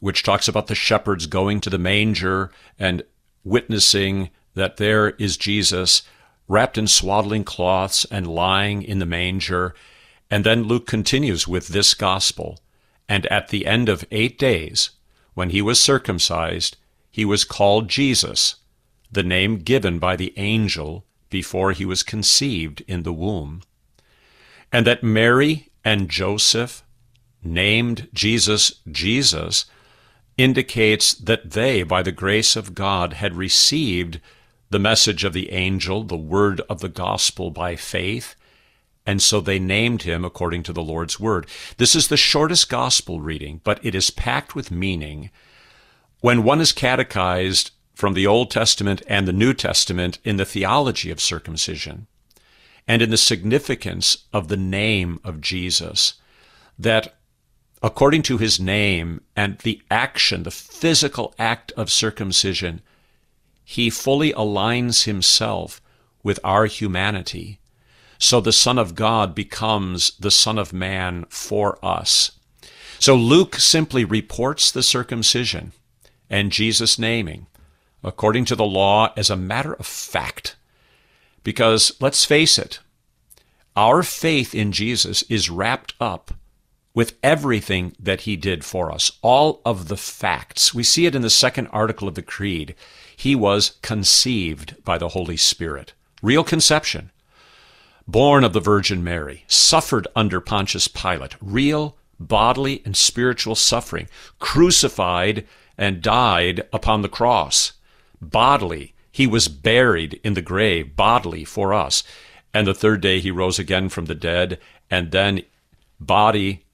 [0.00, 3.02] which talks about the shepherds going to the manger and
[3.44, 6.02] witnessing that there is Jesus
[6.48, 9.74] wrapped in swaddling cloths and lying in the manger.
[10.30, 12.58] And then Luke continues with this gospel.
[13.12, 14.88] And at the end of eight days,
[15.34, 16.78] when he was circumcised,
[17.10, 18.56] he was called Jesus,
[19.10, 23.64] the name given by the angel before he was conceived in the womb.
[24.72, 26.84] And that Mary and Joseph
[27.44, 29.66] named Jesus Jesus
[30.38, 34.20] indicates that they, by the grace of God, had received
[34.70, 38.36] the message of the angel, the word of the gospel by faith,
[39.04, 41.46] and so they named him according to the Lord's word.
[41.76, 45.30] This is the shortest gospel reading, but it is packed with meaning.
[46.20, 51.10] When one is catechized from the Old Testament and the New Testament in the theology
[51.10, 52.06] of circumcision
[52.86, 56.14] and in the significance of the name of Jesus,
[56.78, 57.16] that
[57.82, 62.80] according to his name and the action, the physical act of circumcision,
[63.64, 65.80] he fully aligns himself
[66.22, 67.58] with our humanity.
[68.22, 72.30] So the Son of God becomes the Son of Man for us.
[73.00, 75.72] So Luke simply reports the circumcision
[76.30, 77.48] and Jesus' naming,
[78.04, 80.54] according to the law, as a matter of fact.
[81.42, 82.78] Because let's face it,
[83.74, 86.32] our faith in Jesus is wrapped up
[86.94, 90.72] with everything that he did for us, all of the facts.
[90.72, 92.76] We see it in the second article of the Creed.
[93.16, 95.92] He was conceived by the Holy Spirit.
[96.22, 97.11] Real conception.
[98.06, 105.46] Born of the Virgin Mary, suffered under Pontius Pilate, real bodily and spiritual suffering, crucified
[105.78, 107.72] and died upon the cross.
[108.20, 112.02] Bodily, he was buried in the grave, bodily for us.
[112.54, 114.58] And the third day he rose again from the dead,
[114.90, 115.42] and then
[115.98, 116.64] body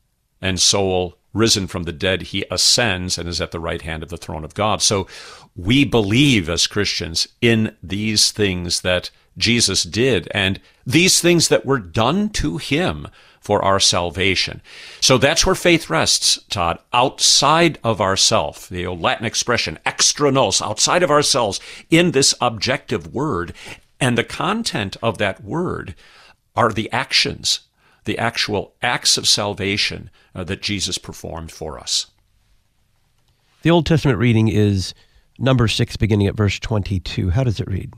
[0.41, 4.09] and soul risen from the dead, he ascends and is at the right hand of
[4.09, 4.83] the throne of God.
[4.83, 5.07] So
[5.55, 11.79] we believe as Christians in these things that Jesus did and these things that were
[11.79, 13.09] done to him
[13.41, 14.61] for our salvation.
[15.01, 20.61] So that's where faith rests, Todd, outside of ourself, the old Latin expression, extra nos,
[20.61, 23.55] outside of ourselves, in this objective word.
[24.01, 25.95] And the content of that word
[26.55, 27.61] are the actions,
[28.05, 32.07] the actual acts of salvation uh, that Jesus performed for us.
[33.63, 34.95] The Old Testament reading is
[35.39, 37.31] number 6, beginning at verse 22.
[37.31, 37.93] How does it read?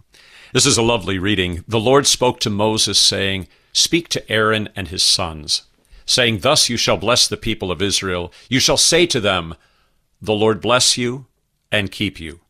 [0.53, 1.65] This is a lovely reading.
[1.69, 5.63] The Lord spoke to Moses, saying, Speak to Aaron and his sons,
[6.05, 8.33] saying, Thus you shall bless the people of Israel.
[8.49, 9.55] You shall say to them,
[10.21, 11.27] The Lord bless you
[11.71, 12.41] and keep you.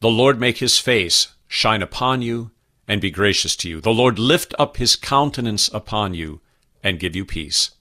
[0.00, 2.50] The Lord make his face shine upon you
[2.86, 3.82] and be gracious to you.
[3.82, 6.40] The Lord lift up his countenance upon you
[6.82, 7.72] and give you peace.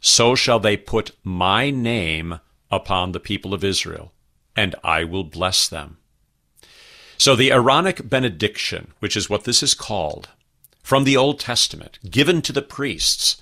[0.00, 2.38] So shall they put my name
[2.70, 4.12] upon the people of Israel,
[4.54, 5.98] and I will bless them.
[7.16, 10.28] So the Aaronic benediction, which is what this is called,
[10.82, 13.40] from the Old Testament, given to the priests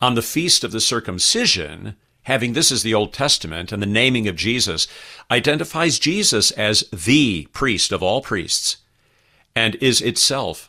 [0.00, 4.28] on the feast of the circumcision, having this as the Old Testament and the naming
[4.28, 4.86] of Jesus,
[5.30, 8.78] identifies Jesus as the priest of all priests
[9.54, 10.68] and is itself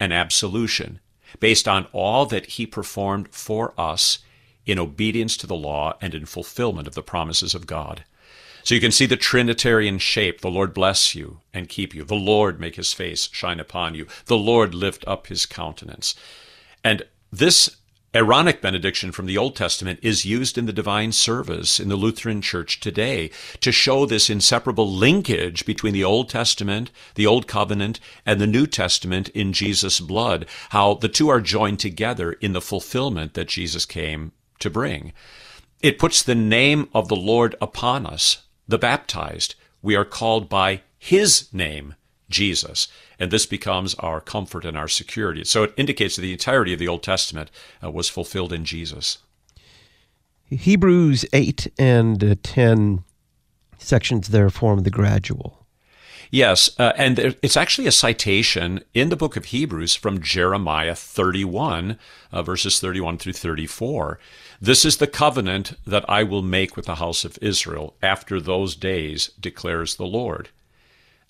[0.00, 1.00] an absolution
[1.40, 4.20] based on all that he performed for us
[4.64, 8.04] in obedience to the law and in fulfillment of the promises of God.
[8.66, 10.40] So you can see the Trinitarian shape.
[10.40, 12.02] The Lord bless you and keep you.
[12.02, 14.08] The Lord make his face shine upon you.
[14.24, 16.16] The Lord lift up his countenance.
[16.82, 17.76] And this
[18.12, 22.42] Aaronic benediction from the Old Testament is used in the divine service in the Lutheran
[22.42, 28.40] Church today to show this inseparable linkage between the Old Testament, the Old Covenant, and
[28.40, 33.34] the New Testament in Jesus' blood, how the two are joined together in the fulfillment
[33.34, 35.12] that Jesus came to bring.
[35.82, 40.82] It puts the name of the Lord upon us the baptized, we are called by
[40.98, 41.94] his name,
[42.28, 42.88] Jesus.
[43.18, 45.44] And this becomes our comfort and our security.
[45.44, 47.50] So it indicates that the entirety of the Old Testament
[47.82, 49.18] uh, was fulfilled in Jesus.
[50.48, 53.04] Hebrews 8 and uh, 10
[53.78, 55.66] sections there form the gradual.
[56.30, 61.98] Yes, uh, and it's actually a citation in the book of Hebrews from Jeremiah 31,
[62.32, 64.18] uh, verses 31 through 34.
[64.60, 68.74] This is the covenant that I will make with the house of Israel after those
[68.74, 70.48] days, declares the Lord.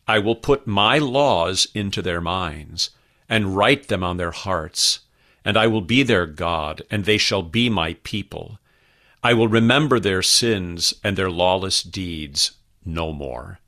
[0.07, 2.91] I will put my laws into their minds
[3.29, 5.01] and write them on their hearts,
[5.45, 8.61] and I will be their God, and they shall be my people.
[9.23, 12.53] I will remember their sins and their lawless deeds
[12.85, 13.59] no more.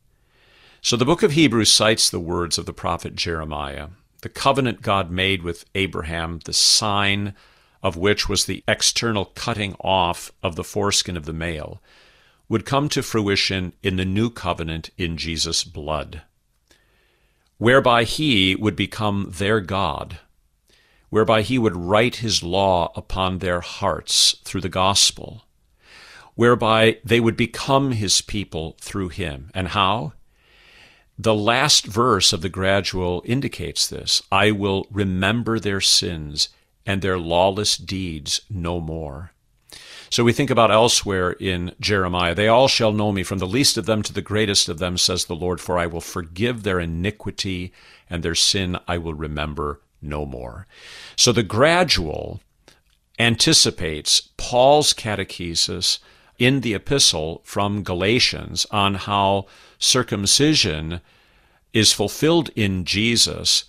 [0.81, 3.89] So the book of Hebrews cites the words of the prophet Jeremiah,
[4.23, 7.35] the covenant God made with Abraham, the sign
[7.83, 11.81] of which was the external cutting off of the foreskin of the male,
[12.49, 16.23] would come to fruition in the new covenant in Jesus' blood,
[17.59, 20.19] whereby he would become their God,
[21.11, 25.45] whereby he would write his law upon their hearts through the gospel,
[26.35, 29.51] whereby they would become his people through him.
[29.55, 30.13] And how?
[31.19, 36.49] The last verse of the gradual indicates this I will remember their sins
[36.89, 39.31] and their lawless deeds no more.
[40.09, 43.77] So we think about elsewhere in Jeremiah, they all shall know me, from the least
[43.77, 46.81] of them to the greatest of them, says the Lord, for I will forgive their
[46.81, 47.75] iniquity,
[48.09, 50.67] and their sin I will remember no more.
[51.15, 52.41] So the gradual
[53.19, 55.99] anticipates Paul's catechesis
[56.39, 59.45] in the epistle from Galatians on how
[59.79, 61.03] circumcision
[61.75, 63.65] is fulfilled in Jesus,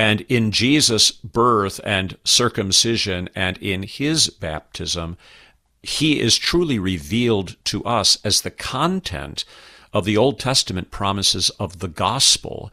[0.00, 5.18] and in Jesus' birth and circumcision, and in his baptism,
[5.82, 9.44] he is truly revealed to us as the content
[9.92, 12.72] of the Old Testament promises of the gospel.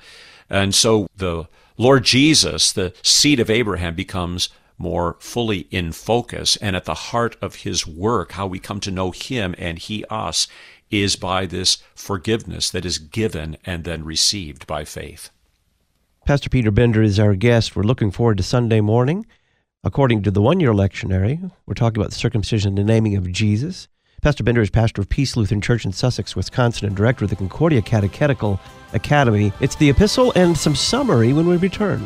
[0.49, 4.47] And so the Lord Jesus, the seed of Abraham, becomes
[4.78, 8.89] more fully in focus and at the heart of his work, how we come to
[8.89, 10.47] know him and he us,
[10.89, 15.30] is by this forgiveness that is given and then received by faith.
[16.28, 17.73] Pastor Peter Bender is our guest.
[17.73, 19.25] We're looking forward to Sunday morning.
[19.86, 23.32] According to the one year lectionary, we're talking about the circumcision and the naming of
[23.32, 23.88] Jesus.
[24.21, 27.38] Pastor Bender is pastor of Peace Lutheran Church in Sussex, Wisconsin, and director of the
[27.38, 28.59] Concordia Catechetical
[28.91, 29.53] Academy.
[29.61, 32.05] It's the epistle and some summary when we return.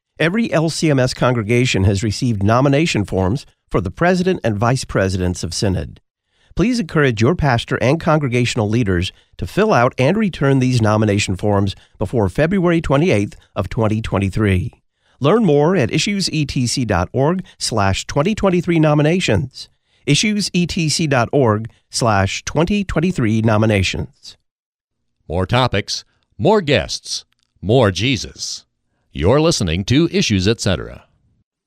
[0.19, 5.99] Every LCMS congregation has received nomination forms for the president and vice presidents of Synod.
[6.55, 11.75] Please encourage your pastor and congregational leaders to fill out and return these nomination forms
[11.97, 14.71] before February 28th of 2023.
[15.19, 19.69] Learn more at issuesetc.org slash 2023 nominations.
[20.05, 24.37] issuesetc.org slash 2023 nominations.
[25.27, 26.03] More topics,
[26.37, 27.23] more guests,
[27.61, 28.65] more Jesus.
[29.13, 31.03] You're listening to Issues Etc.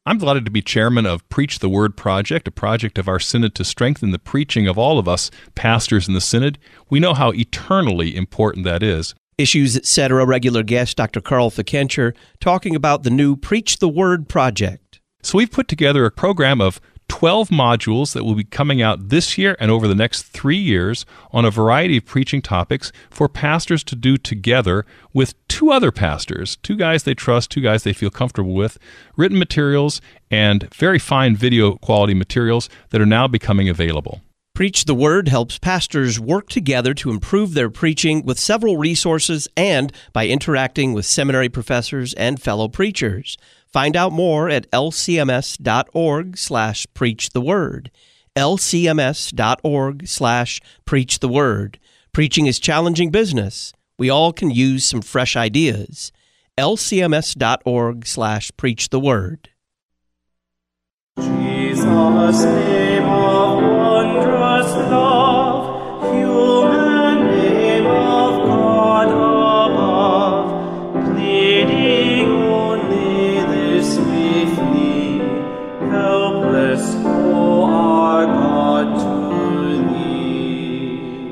[0.07, 3.55] I'm delighted to be chairman of Preach the Word Project, a project of our synod
[3.57, 6.59] to strengthen the preaching of all of us pastors in the synod.
[6.89, 9.15] We know how eternally important that is.
[9.37, 10.25] Issues Etc.
[10.25, 11.21] regular guest Dr.
[11.21, 15.01] Carl Fickenscher talking about the new Preach the Word project.
[15.23, 16.81] So we've put together a program of
[17.15, 21.07] 12 modules that will be coming out this year and over the next three years
[21.31, 26.57] on a variety of preaching topics for pastors to do together with two other pastors,
[26.57, 28.79] two guys they trust, two guys they feel comfortable with,
[29.17, 34.21] written materials and very fine video quality materials that are now becoming available.
[34.53, 39.93] Preach the Word helps pastors work together to improve their preaching with several resources and
[40.13, 43.39] by interacting with seminary professors and fellow preachers.
[43.75, 47.91] Find out more at lcms.org slash preach the word.
[48.37, 51.81] lcms.org slash preach the word.
[52.13, 53.73] Preaching is challenging business.
[53.99, 56.13] We all can use some fresh ideas.
[56.57, 59.49] lcms.org slash preach the word.
[61.19, 61.85] Jesus,
[62.45, 65.14] name of wondrous love,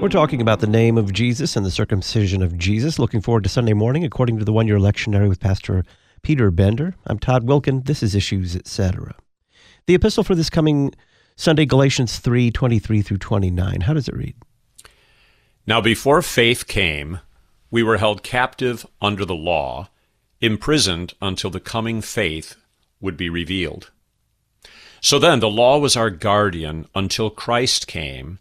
[0.02, 2.98] We're talking about the name of Jesus and the circumcision of Jesus.
[2.98, 5.84] Looking forward to Sunday morning, according to the one year lectionary with Pastor
[6.22, 6.96] Peter Bender.
[7.06, 7.86] I'm Todd Wilken.
[7.86, 9.14] This is Issues, etc.
[9.86, 10.92] The epistle for this coming
[11.36, 13.82] Sunday, Galatians 3 23 through 29.
[13.82, 14.34] How does it read?
[15.68, 17.20] Now, before faith came,
[17.70, 19.88] we were held captive under the law,
[20.40, 22.56] imprisoned until the coming faith
[23.00, 23.92] would be revealed.
[25.00, 28.40] So then, the law was our guardian until Christ came,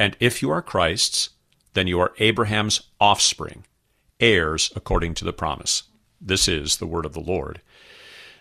[0.00, 1.28] And if you are Christ's,
[1.74, 3.66] then you are Abraham's offspring,
[4.18, 5.82] heirs according to the promise.
[6.18, 7.60] This is the word of the Lord.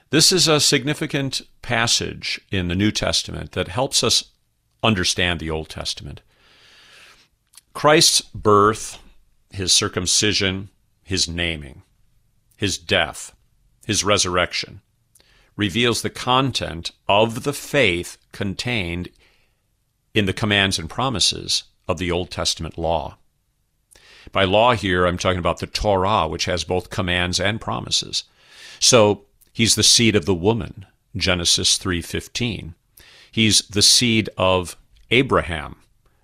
[0.10, 4.32] This is a significant passage in the New Testament that helps us
[4.82, 6.22] understand the Old Testament.
[7.74, 8.98] Christ's birth,
[9.52, 10.70] his circumcision,
[11.04, 11.82] his naming,
[12.56, 13.36] his death,
[13.86, 14.80] his resurrection
[15.58, 19.10] reveals the content of the faith contained
[20.14, 23.18] in the commands and promises of the Old Testament law.
[24.32, 28.24] By law here, I'm talking about the Torah, which has both commands and promises.
[28.80, 29.26] So,
[29.60, 30.86] He's the seed of the woman,
[31.18, 32.76] Genesis 3:15.
[33.30, 34.78] He's the seed of
[35.12, 35.82] Abraham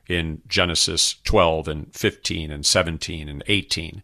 [0.07, 4.03] in Genesis 12 and 15 and 17 and 18.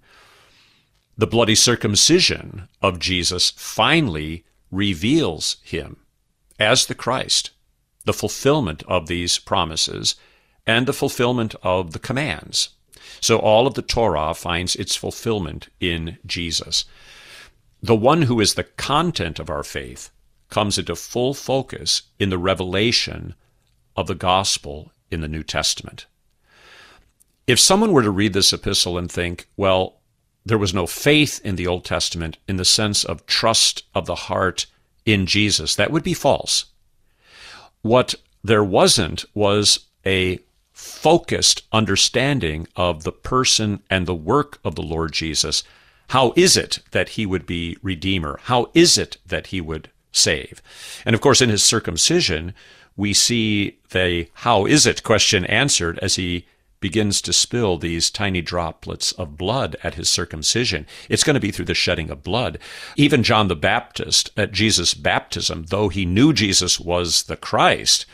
[1.17, 5.97] The bloody circumcision of Jesus finally reveals him
[6.59, 7.51] as the Christ,
[8.05, 10.15] the fulfillment of these promises,
[10.65, 12.69] and the fulfillment of the commands.
[13.19, 16.85] So all of the Torah finds its fulfillment in Jesus.
[17.81, 20.11] The one who is the content of our faith
[20.49, 23.35] comes into full focus in the revelation
[23.95, 26.05] of the gospel in the New Testament.
[27.47, 30.01] If someone were to read this epistle and think, well,
[30.45, 34.15] there was no faith in the Old Testament in the sense of trust of the
[34.15, 34.65] heart
[35.05, 36.65] in Jesus, that would be false.
[37.81, 40.39] What there wasn't was a
[40.71, 45.63] focused understanding of the person and the work of the Lord Jesus.
[46.09, 48.39] How is it that he would be Redeemer?
[48.43, 50.61] How is it that he would save?
[51.05, 52.53] And of course, in his circumcision,
[52.97, 56.45] we see the how is it question answered as he
[56.81, 60.85] begins to spill these tiny droplets of blood at his circumcision.
[61.07, 62.59] It's going to be through the shedding of blood.
[62.97, 68.05] Even John the Baptist at Jesus' baptism, though he knew Jesus was the Christ,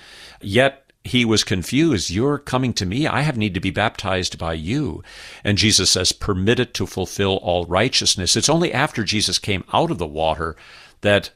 [0.42, 2.10] yet he was confused.
[2.10, 3.08] You're coming to me.
[3.08, 5.02] I have need to be baptized by you.
[5.44, 8.36] And Jesus says, permit it to fulfill all righteousness.
[8.36, 10.58] It's only after Jesus came out of the water
[11.02, 11.32] that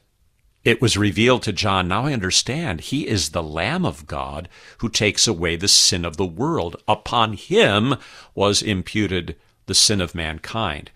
[0.64, 4.48] it was revealed to John, now I understand, he is the Lamb of God
[4.78, 6.76] who takes away the sin of the world.
[6.86, 7.96] Upon him
[8.34, 9.36] was imputed
[9.66, 10.90] the sin of mankind.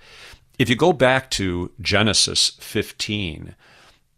[0.59, 3.55] If you go back to Genesis 15,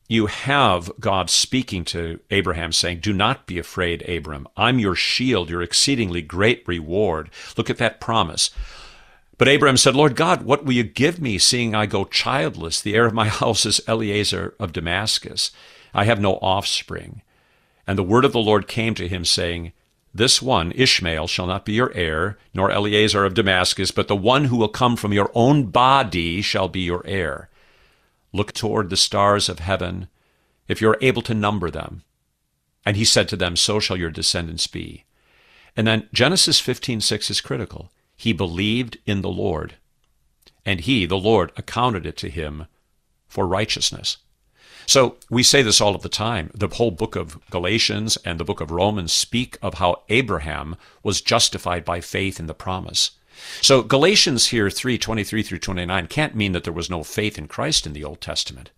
[0.09, 4.47] you have God speaking to Abraham saying, Do not be afraid, Abram.
[4.57, 7.31] I'm your shield, your exceedingly great reward.
[7.57, 8.51] Look at that promise.
[9.39, 12.81] But Abraham said, Lord God, what will you give me, seeing I go childless?
[12.81, 15.53] The heir of my house is Eliezer of Damascus.
[15.95, 17.23] I have no offspring.
[17.87, 19.73] And the word of the Lord came to him, saying,
[20.13, 24.47] This one, Ishmael, shall not be your heir, nor Eliezer of Damascus, but the one
[24.47, 27.49] who will come from your own body shall be your heir.
[28.33, 30.09] Look toward the stars of heaven,
[30.67, 32.03] if you are able to number them.
[32.85, 35.05] And he said to them, So shall your descendants be.
[35.77, 37.93] And then Genesis 15:6 is critical.
[38.19, 39.77] He believed in the Lord,
[40.67, 42.67] and he, the Lord, accounted it to him
[43.29, 44.17] for righteousness.
[44.87, 46.51] So we say this all of the time.
[46.53, 51.21] The whole book of Galatians and the book of Romans speak of how Abraham was
[51.21, 53.13] justified by faith in the promise.
[53.61, 57.87] So Galatians here 3:23 through 29 can't mean that there was no faith in Christ
[57.87, 58.71] in the Old Testament.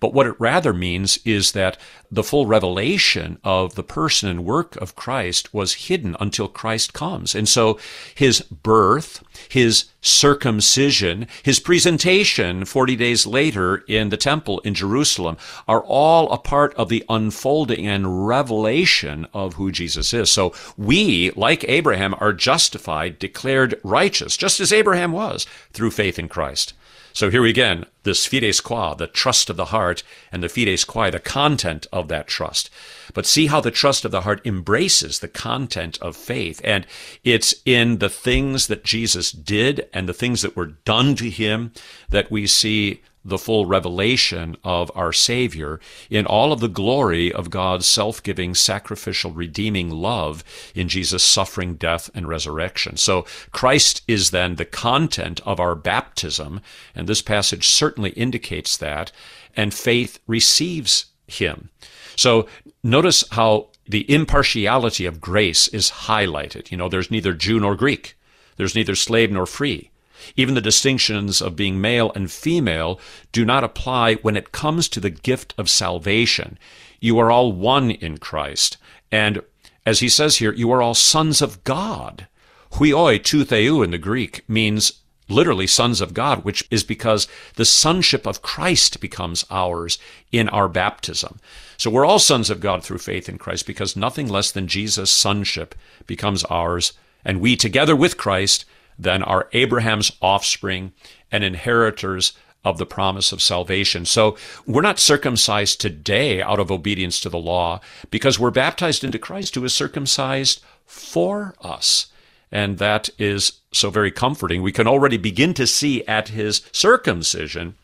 [0.00, 1.78] But what it rather means is that
[2.10, 7.34] the full revelation of the person and work of Christ was hidden until Christ comes.
[7.34, 7.78] And so
[8.14, 15.82] his birth, his circumcision, his presentation 40 days later in the temple in Jerusalem are
[15.82, 20.30] all a part of the unfolding and revelation of who Jesus is.
[20.30, 26.28] So we, like Abraham, are justified, declared righteous, just as Abraham was, through faith in
[26.28, 26.74] Christ.
[27.12, 30.84] So here we again, this fides qua, the trust of the heart, and the fides
[30.84, 32.70] quae, the content of that trust.
[33.14, 36.60] But see how the trust of the heart embraces the content of faith.
[36.64, 36.86] And
[37.22, 41.72] it's in the things that Jesus did and the things that were done to him
[42.08, 47.50] that we see the full revelation of our Savior in all of the glory of
[47.50, 50.42] God's self giving, sacrificial, redeeming love
[50.74, 52.96] in Jesus' suffering, death, and resurrection.
[52.96, 56.60] So Christ is then the content of our baptism,
[56.94, 59.12] and this passage certainly indicates that,
[59.56, 61.70] and faith receives Him.
[62.16, 62.46] So
[62.82, 66.70] notice how the impartiality of grace is highlighted.
[66.70, 68.16] You know, there's neither Jew nor Greek,
[68.56, 69.91] there's neither slave nor free.
[70.36, 73.00] Even the distinctions of being male and female
[73.32, 76.58] do not apply when it comes to the gift of salvation.
[77.00, 78.76] You are all one in Christ.
[79.10, 79.42] And
[79.84, 82.26] as he says here, you are all sons of God.
[82.74, 84.92] Huioi, theou in the Greek, means
[85.28, 89.98] literally sons of God, which is because the sonship of Christ becomes ours
[90.30, 91.40] in our baptism.
[91.76, 95.10] So we're all sons of God through faith in Christ because nothing less than Jesus'
[95.10, 95.74] sonship
[96.06, 96.92] becomes ours.
[97.24, 98.64] And we, together with Christ,
[98.98, 100.92] then are Abraham's offspring
[101.30, 102.32] and inheritors
[102.64, 104.04] of the promise of salvation.
[104.04, 104.36] So
[104.66, 107.80] we're not circumcised today out of obedience to the law
[108.10, 112.06] because we're baptized into Christ who is circumcised for us.
[112.52, 114.62] And that is so very comforting.
[114.62, 117.76] We can already begin to see at his circumcision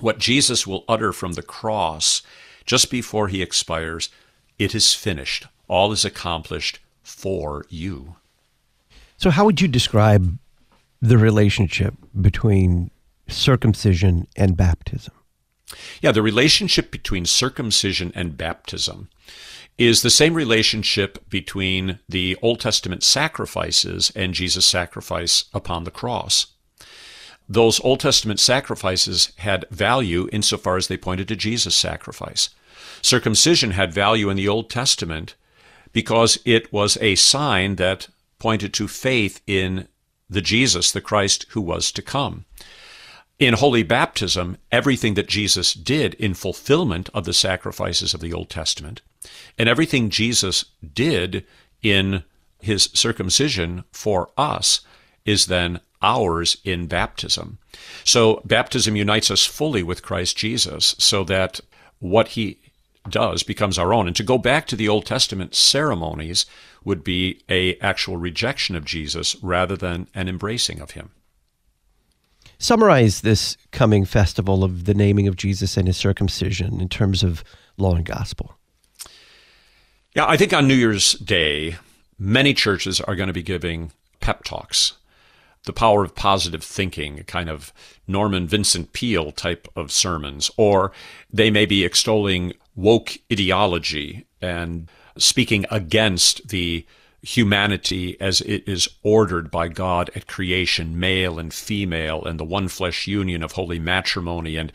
[0.00, 2.22] what Jesus will utter from the cross
[2.66, 4.10] just before he expires.
[4.58, 5.46] It is finished.
[5.68, 8.16] All is accomplished for you.
[9.16, 10.38] So, how would you describe
[11.00, 12.90] the relationship between
[13.28, 15.14] circumcision and baptism?
[16.00, 19.08] Yeah, the relationship between circumcision and baptism
[19.76, 26.48] is the same relationship between the Old Testament sacrifices and Jesus' sacrifice upon the cross.
[27.48, 32.50] Those Old Testament sacrifices had value insofar as they pointed to Jesus' sacrifice.
[33.00, 35.36] Circumcision had value in the Old Testament
[35.92, 39.88] because it was a sign that pointed to faith in
[40.28, 42.44] the Jesus, the Christ who was to come.
[43.38, 48.50] In holy baptism, everything that Jesus did in fulfillment of the sacrifices of the Old
[48.50, 49.00] Testament,
[49.56, 51.44] and everything Jesus did
[51.82, 52.24] in
[52.60, 54.80] his circumcision for us,
[55.24, 57.58] is then ours in baptism.
[58.04, 61.60] So baptism unites us fully with Christ Jesus so that
[62.00, 62.58] what he
[63.08, 64.06] does becomes our own.
[64.06, 66.46] And to go back to the Old Testament ceremonies
[66.84, 71.10] would be a actual rejection of Jesus rather than an embracing of him.
[72.58, 77.44] Summarize this coming festival of the naming of Jesus and his circumcision in terms of
[77.76, 78.56] law and gospel.
[80.14, 81.76] Yeah, I think on New Year's Day,
[82.18, 84.94] many churches are going to be giving pep talks.
[85.64, 87.72] The power of positive thinking, kind of
[88.06, 90.92] Norman Vincent Peale type of sermons, or
[91.32, 96.86] they may be extolling woke ideology and speaking against the
[97.22, 102.68] humanity as it is ordered by God at creation, male and female, and the one
[102.68, 104.72] flesh union of holy matrimony, and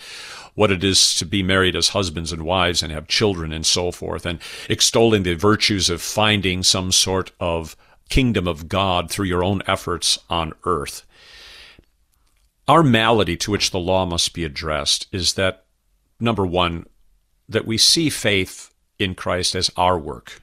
[0.54, 3.92] what it is to be married as husbands and wives and have children and so
[3.92, 4.40] forth, and
[4.70, 7.78] extolling the virtues of finding some sort of
[8.10, 11.06] kingdom of God through your own efforts on earth.
[12.68, 15.66] Our malady to which the law must be addressed is that,
[16.20, 16.86] number one,
[17.48, 20.42] that we see faith in Christ as our work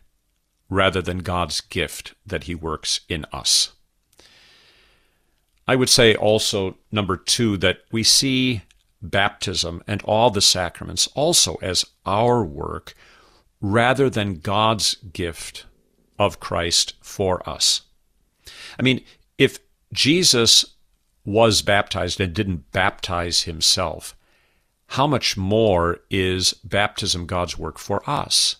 [0.68, 3.72] rather than God's gift that He works in us.
[5.66, 8.62] I would say also, number two, that we see
[9.02, 12.94] baptism and all the sacraments also as our work
[13.60, 15.66] rather than God's gift
[16.18, 17.82] of Christ for us.
[18.78, 19.02] I mean,
[19.38, 19.58] if
[19.92, 20.64] Jesus
[21.24, 24.16] was baptized and didn't baptize himself,
[24.90, 28.56] how much more is baptism God's work for us?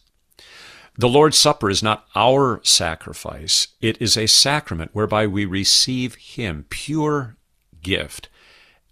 [0.97, 3.69] The Lord's Supper is not our sacrifice.
[3.81, 7.37] It is a sacrament whereby we receive Him, pure
[7.83, 8.29] gift.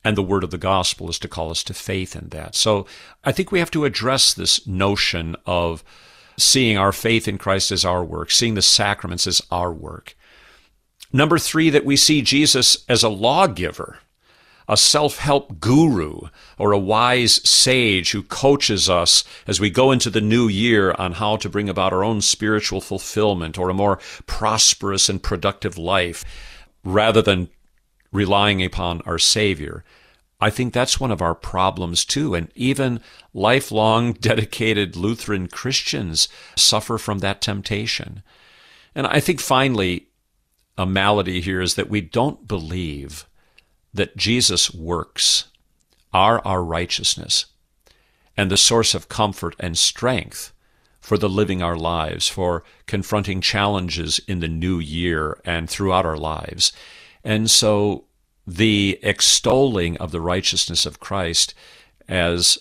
[0.02, 2.56] And the word of the gospel is to call us to faith in that.
[2.56, 2.86] So
[3.24, 5.84] I think we have to address this notion of
[6.36, 10.16] seeing our faith in Christ as our work, seeing the sacraments as our work.
[11.12, 13.98] Number three, that we see Jesus as a lawgiver
[14.68, 16.20] a self help guru
[16.58, 21.12] or a wise sage who coaches us as we go into the new year on
[21.12, 26.24] how to bring about our own spiritual fulfillment or a more prosperous and productive life
[26.84, 27.48] rather than
[28.12, 29.84] relying upon our Savior.
[30.40, 32.34] I think that's one of our problems too.
[32.34, 33.00] And even
[33.34, 38.22] lifelong dedicated Lutheran Christians suffer from that temptation.
[38.94, 40.08] And I think finally,
[40.76, 43.27] a malady here is that we don't believe
[43.98, 45.44] that Jesus' works
[46.12, 47.46] are our righteousness
[48.36, 50.52] and the source of comfort and strength
[51.00, 56.16] for the living our lives, for confronting challenges in the new year and throughout our
[56.16, 56.72] lives.
[57.24, 58.04] And so
[58.46, 61.54] the extolling of the righteousness of Christ
[62.08, 62.58] as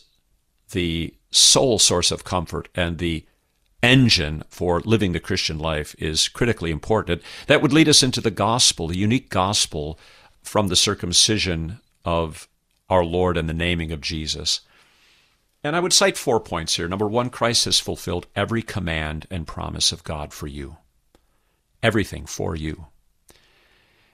[0.71, 3.25] the sole source of comfort and the
[3.83, 7.21] engine for living the Christian life is critically important.
[7.47, 9.99] That would lead us into the gospel, the unique gospel
[10.48, 12.48] from the circumcision of
[12.89, 14.62] our Lord and the naming of Jesus.
[15.64, 16.88] And I would cite four points here.
[16.88, 20.78] Number one, Christ has fulfilled every command and promise of God for you,
[21.84, 22.88] everything for you.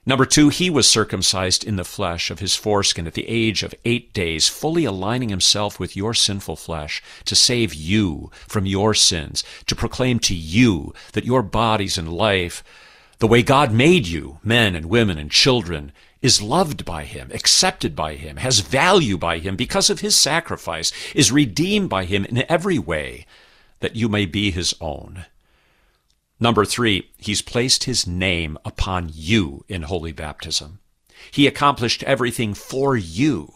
[0.05, 3.73] Number two, he was circumcised in the flesh of his foreskin at the age of
[3.85, 9.45] eight days, fully aligning himself with your sinful flesh to save you from your sins,
[9.67, 12.63] to proclaim to you that your bodies and life,
[13.19, 17.95] the way God made you, men and women and children, is loved by him, accepted
[17.95, 22.49] by him, has value by him because of his sacrifice, is redeemed by him in
[22.49, 23.25] every way,
[23.81, 25.25] that you may be his own.
[26.39, 30.79] Number three, he's placed his name upon you in holy baptism.
[31.29, 33.55] He accomplished everything for you.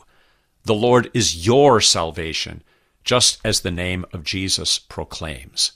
[0.66, 2.64] The Lord is your salvation,
[3.06, 5.72] just as the name of Jesus proclaims.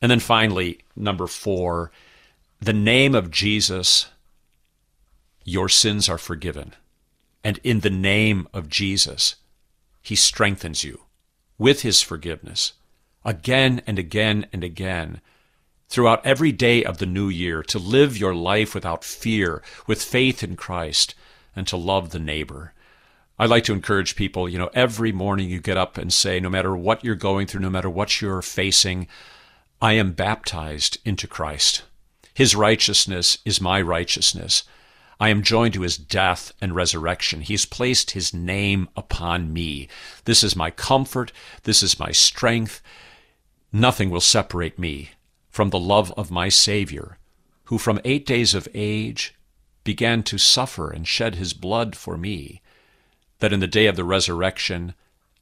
[0.00, 1.90] And then finally, number four,
[2.60, 4.06] the name of Jesus
[5.50, 6.74] your sins are forgiven.
[7.42, 9.36] And in the name of Jesus,
[10.00, 11.02] he strengthens you
[11.58, 12.74] with his forgiveness
[13.24, 15.20] again and again and again
[15.88, 20.42] throughout every day of the new year to live your life without fear, with faith
[20.42, 21.14] in Christ,
[21.54, 22.72] and to love the neighbor.
[23.38, 26.48] I like to encourage people, you know, every morning you get up and say, no
[26.48, 29.08] matter what you're going through, no matter what you're facing,
[29.82, 31.82] I am baptized into Christ.
[32.34, 34.62] His righteousness is my righteousness.
[35.20, 37.42] I am joined to his death and resurrection.
[37.42, 39.86] He's placed his name upon me.
[40.24, 41.30] This is my comfort.
[41.64, 42.80] This is my strength.
[43.70, 45.10] Nothing will separate me
[45.50, 47.18] from the love of my Savior,
[47.64, 49.34] who from eight days of age
[49.84, 52.62] began to suffer and shed his blood for me,
[53.40, 54.94] that in the day of the resurrection,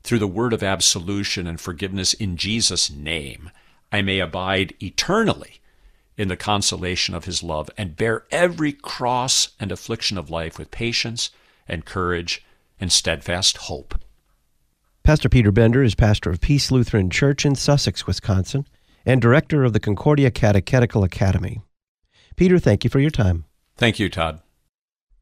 [0.02, 3.50] through the word of absolution and forgiveness in Jesus' name,
[3.92, 5.60] I may abide eternally
[6.18, 10.70] in the consolation of his love and bear every cross and affliction of life with
[10.70, 11.30] patience
[11.66, 12.44] and courage
[12.80, 13.94] and steadfast hope.
[15.04, 18.66] Pastor Peter Bender is pastor of Peace Lutheran Church in Sussex, Wisconsin,
[19.06, 21.62] and director of the Concordia Catechetical Academy.
[22.36, 23.46] Peter, thank you for your time.
[23.76, 24.40] Thank you, Todd.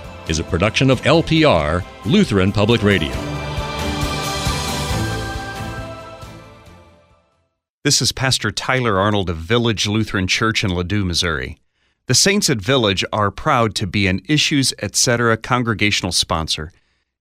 [0.31, 3.11] is a production of LPR, Lutheran Public Radio.
[7.83, 11.59] This is Pastor Tyler Arnold of Village Lutheran Church in Ladue, Missouri.
[12.07, 15.35] The Saints at Village are proud to be an Issues Etc.
[15.35, 16.71] congregational sponsor.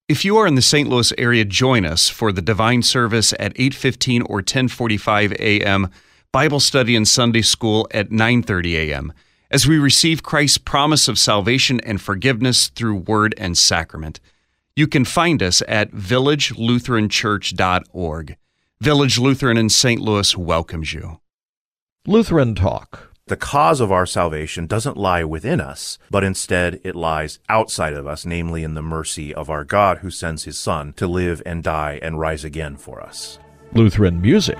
[0.09, 0.89] If you are in the St.
[0.89, 5.91] Louis area, join us for the divine service at 8:15 or 10:45 a.m.,
[6.31, 9.13] Bible study and Sunday school at 9:30 a.m.
[9.51, 14.21] as we receive Christ's promise of salvation and forgiveness through word and sacrament.
[14.77, 18.37] You can find us at villagelutheranchurch.org.
[18.81, 20.01] Village Lutheran in St.
[20.01, 21.19] Louis welcomes you.
[22.07, 23.09] Lutheran Talk.
[23.27, 28.07] The cause of our salvation doesn't lie within us, but instead it lies outside of
[28.07, 31.63] us, namely in the mercy of our God who sends his Son to live and
[31.63, 33.39] die and rise again for us.
[33.73, 34.59] Lutheran Music.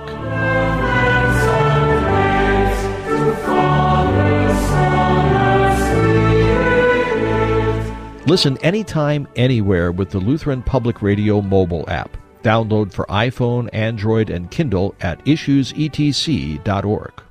[8.31, 12.17] Listen anytime, anywhere with the Lutheran Public Radio mobile app.
[12.45, 17.23] Download for iPhone, Android, and Kindle at issuesetc.org.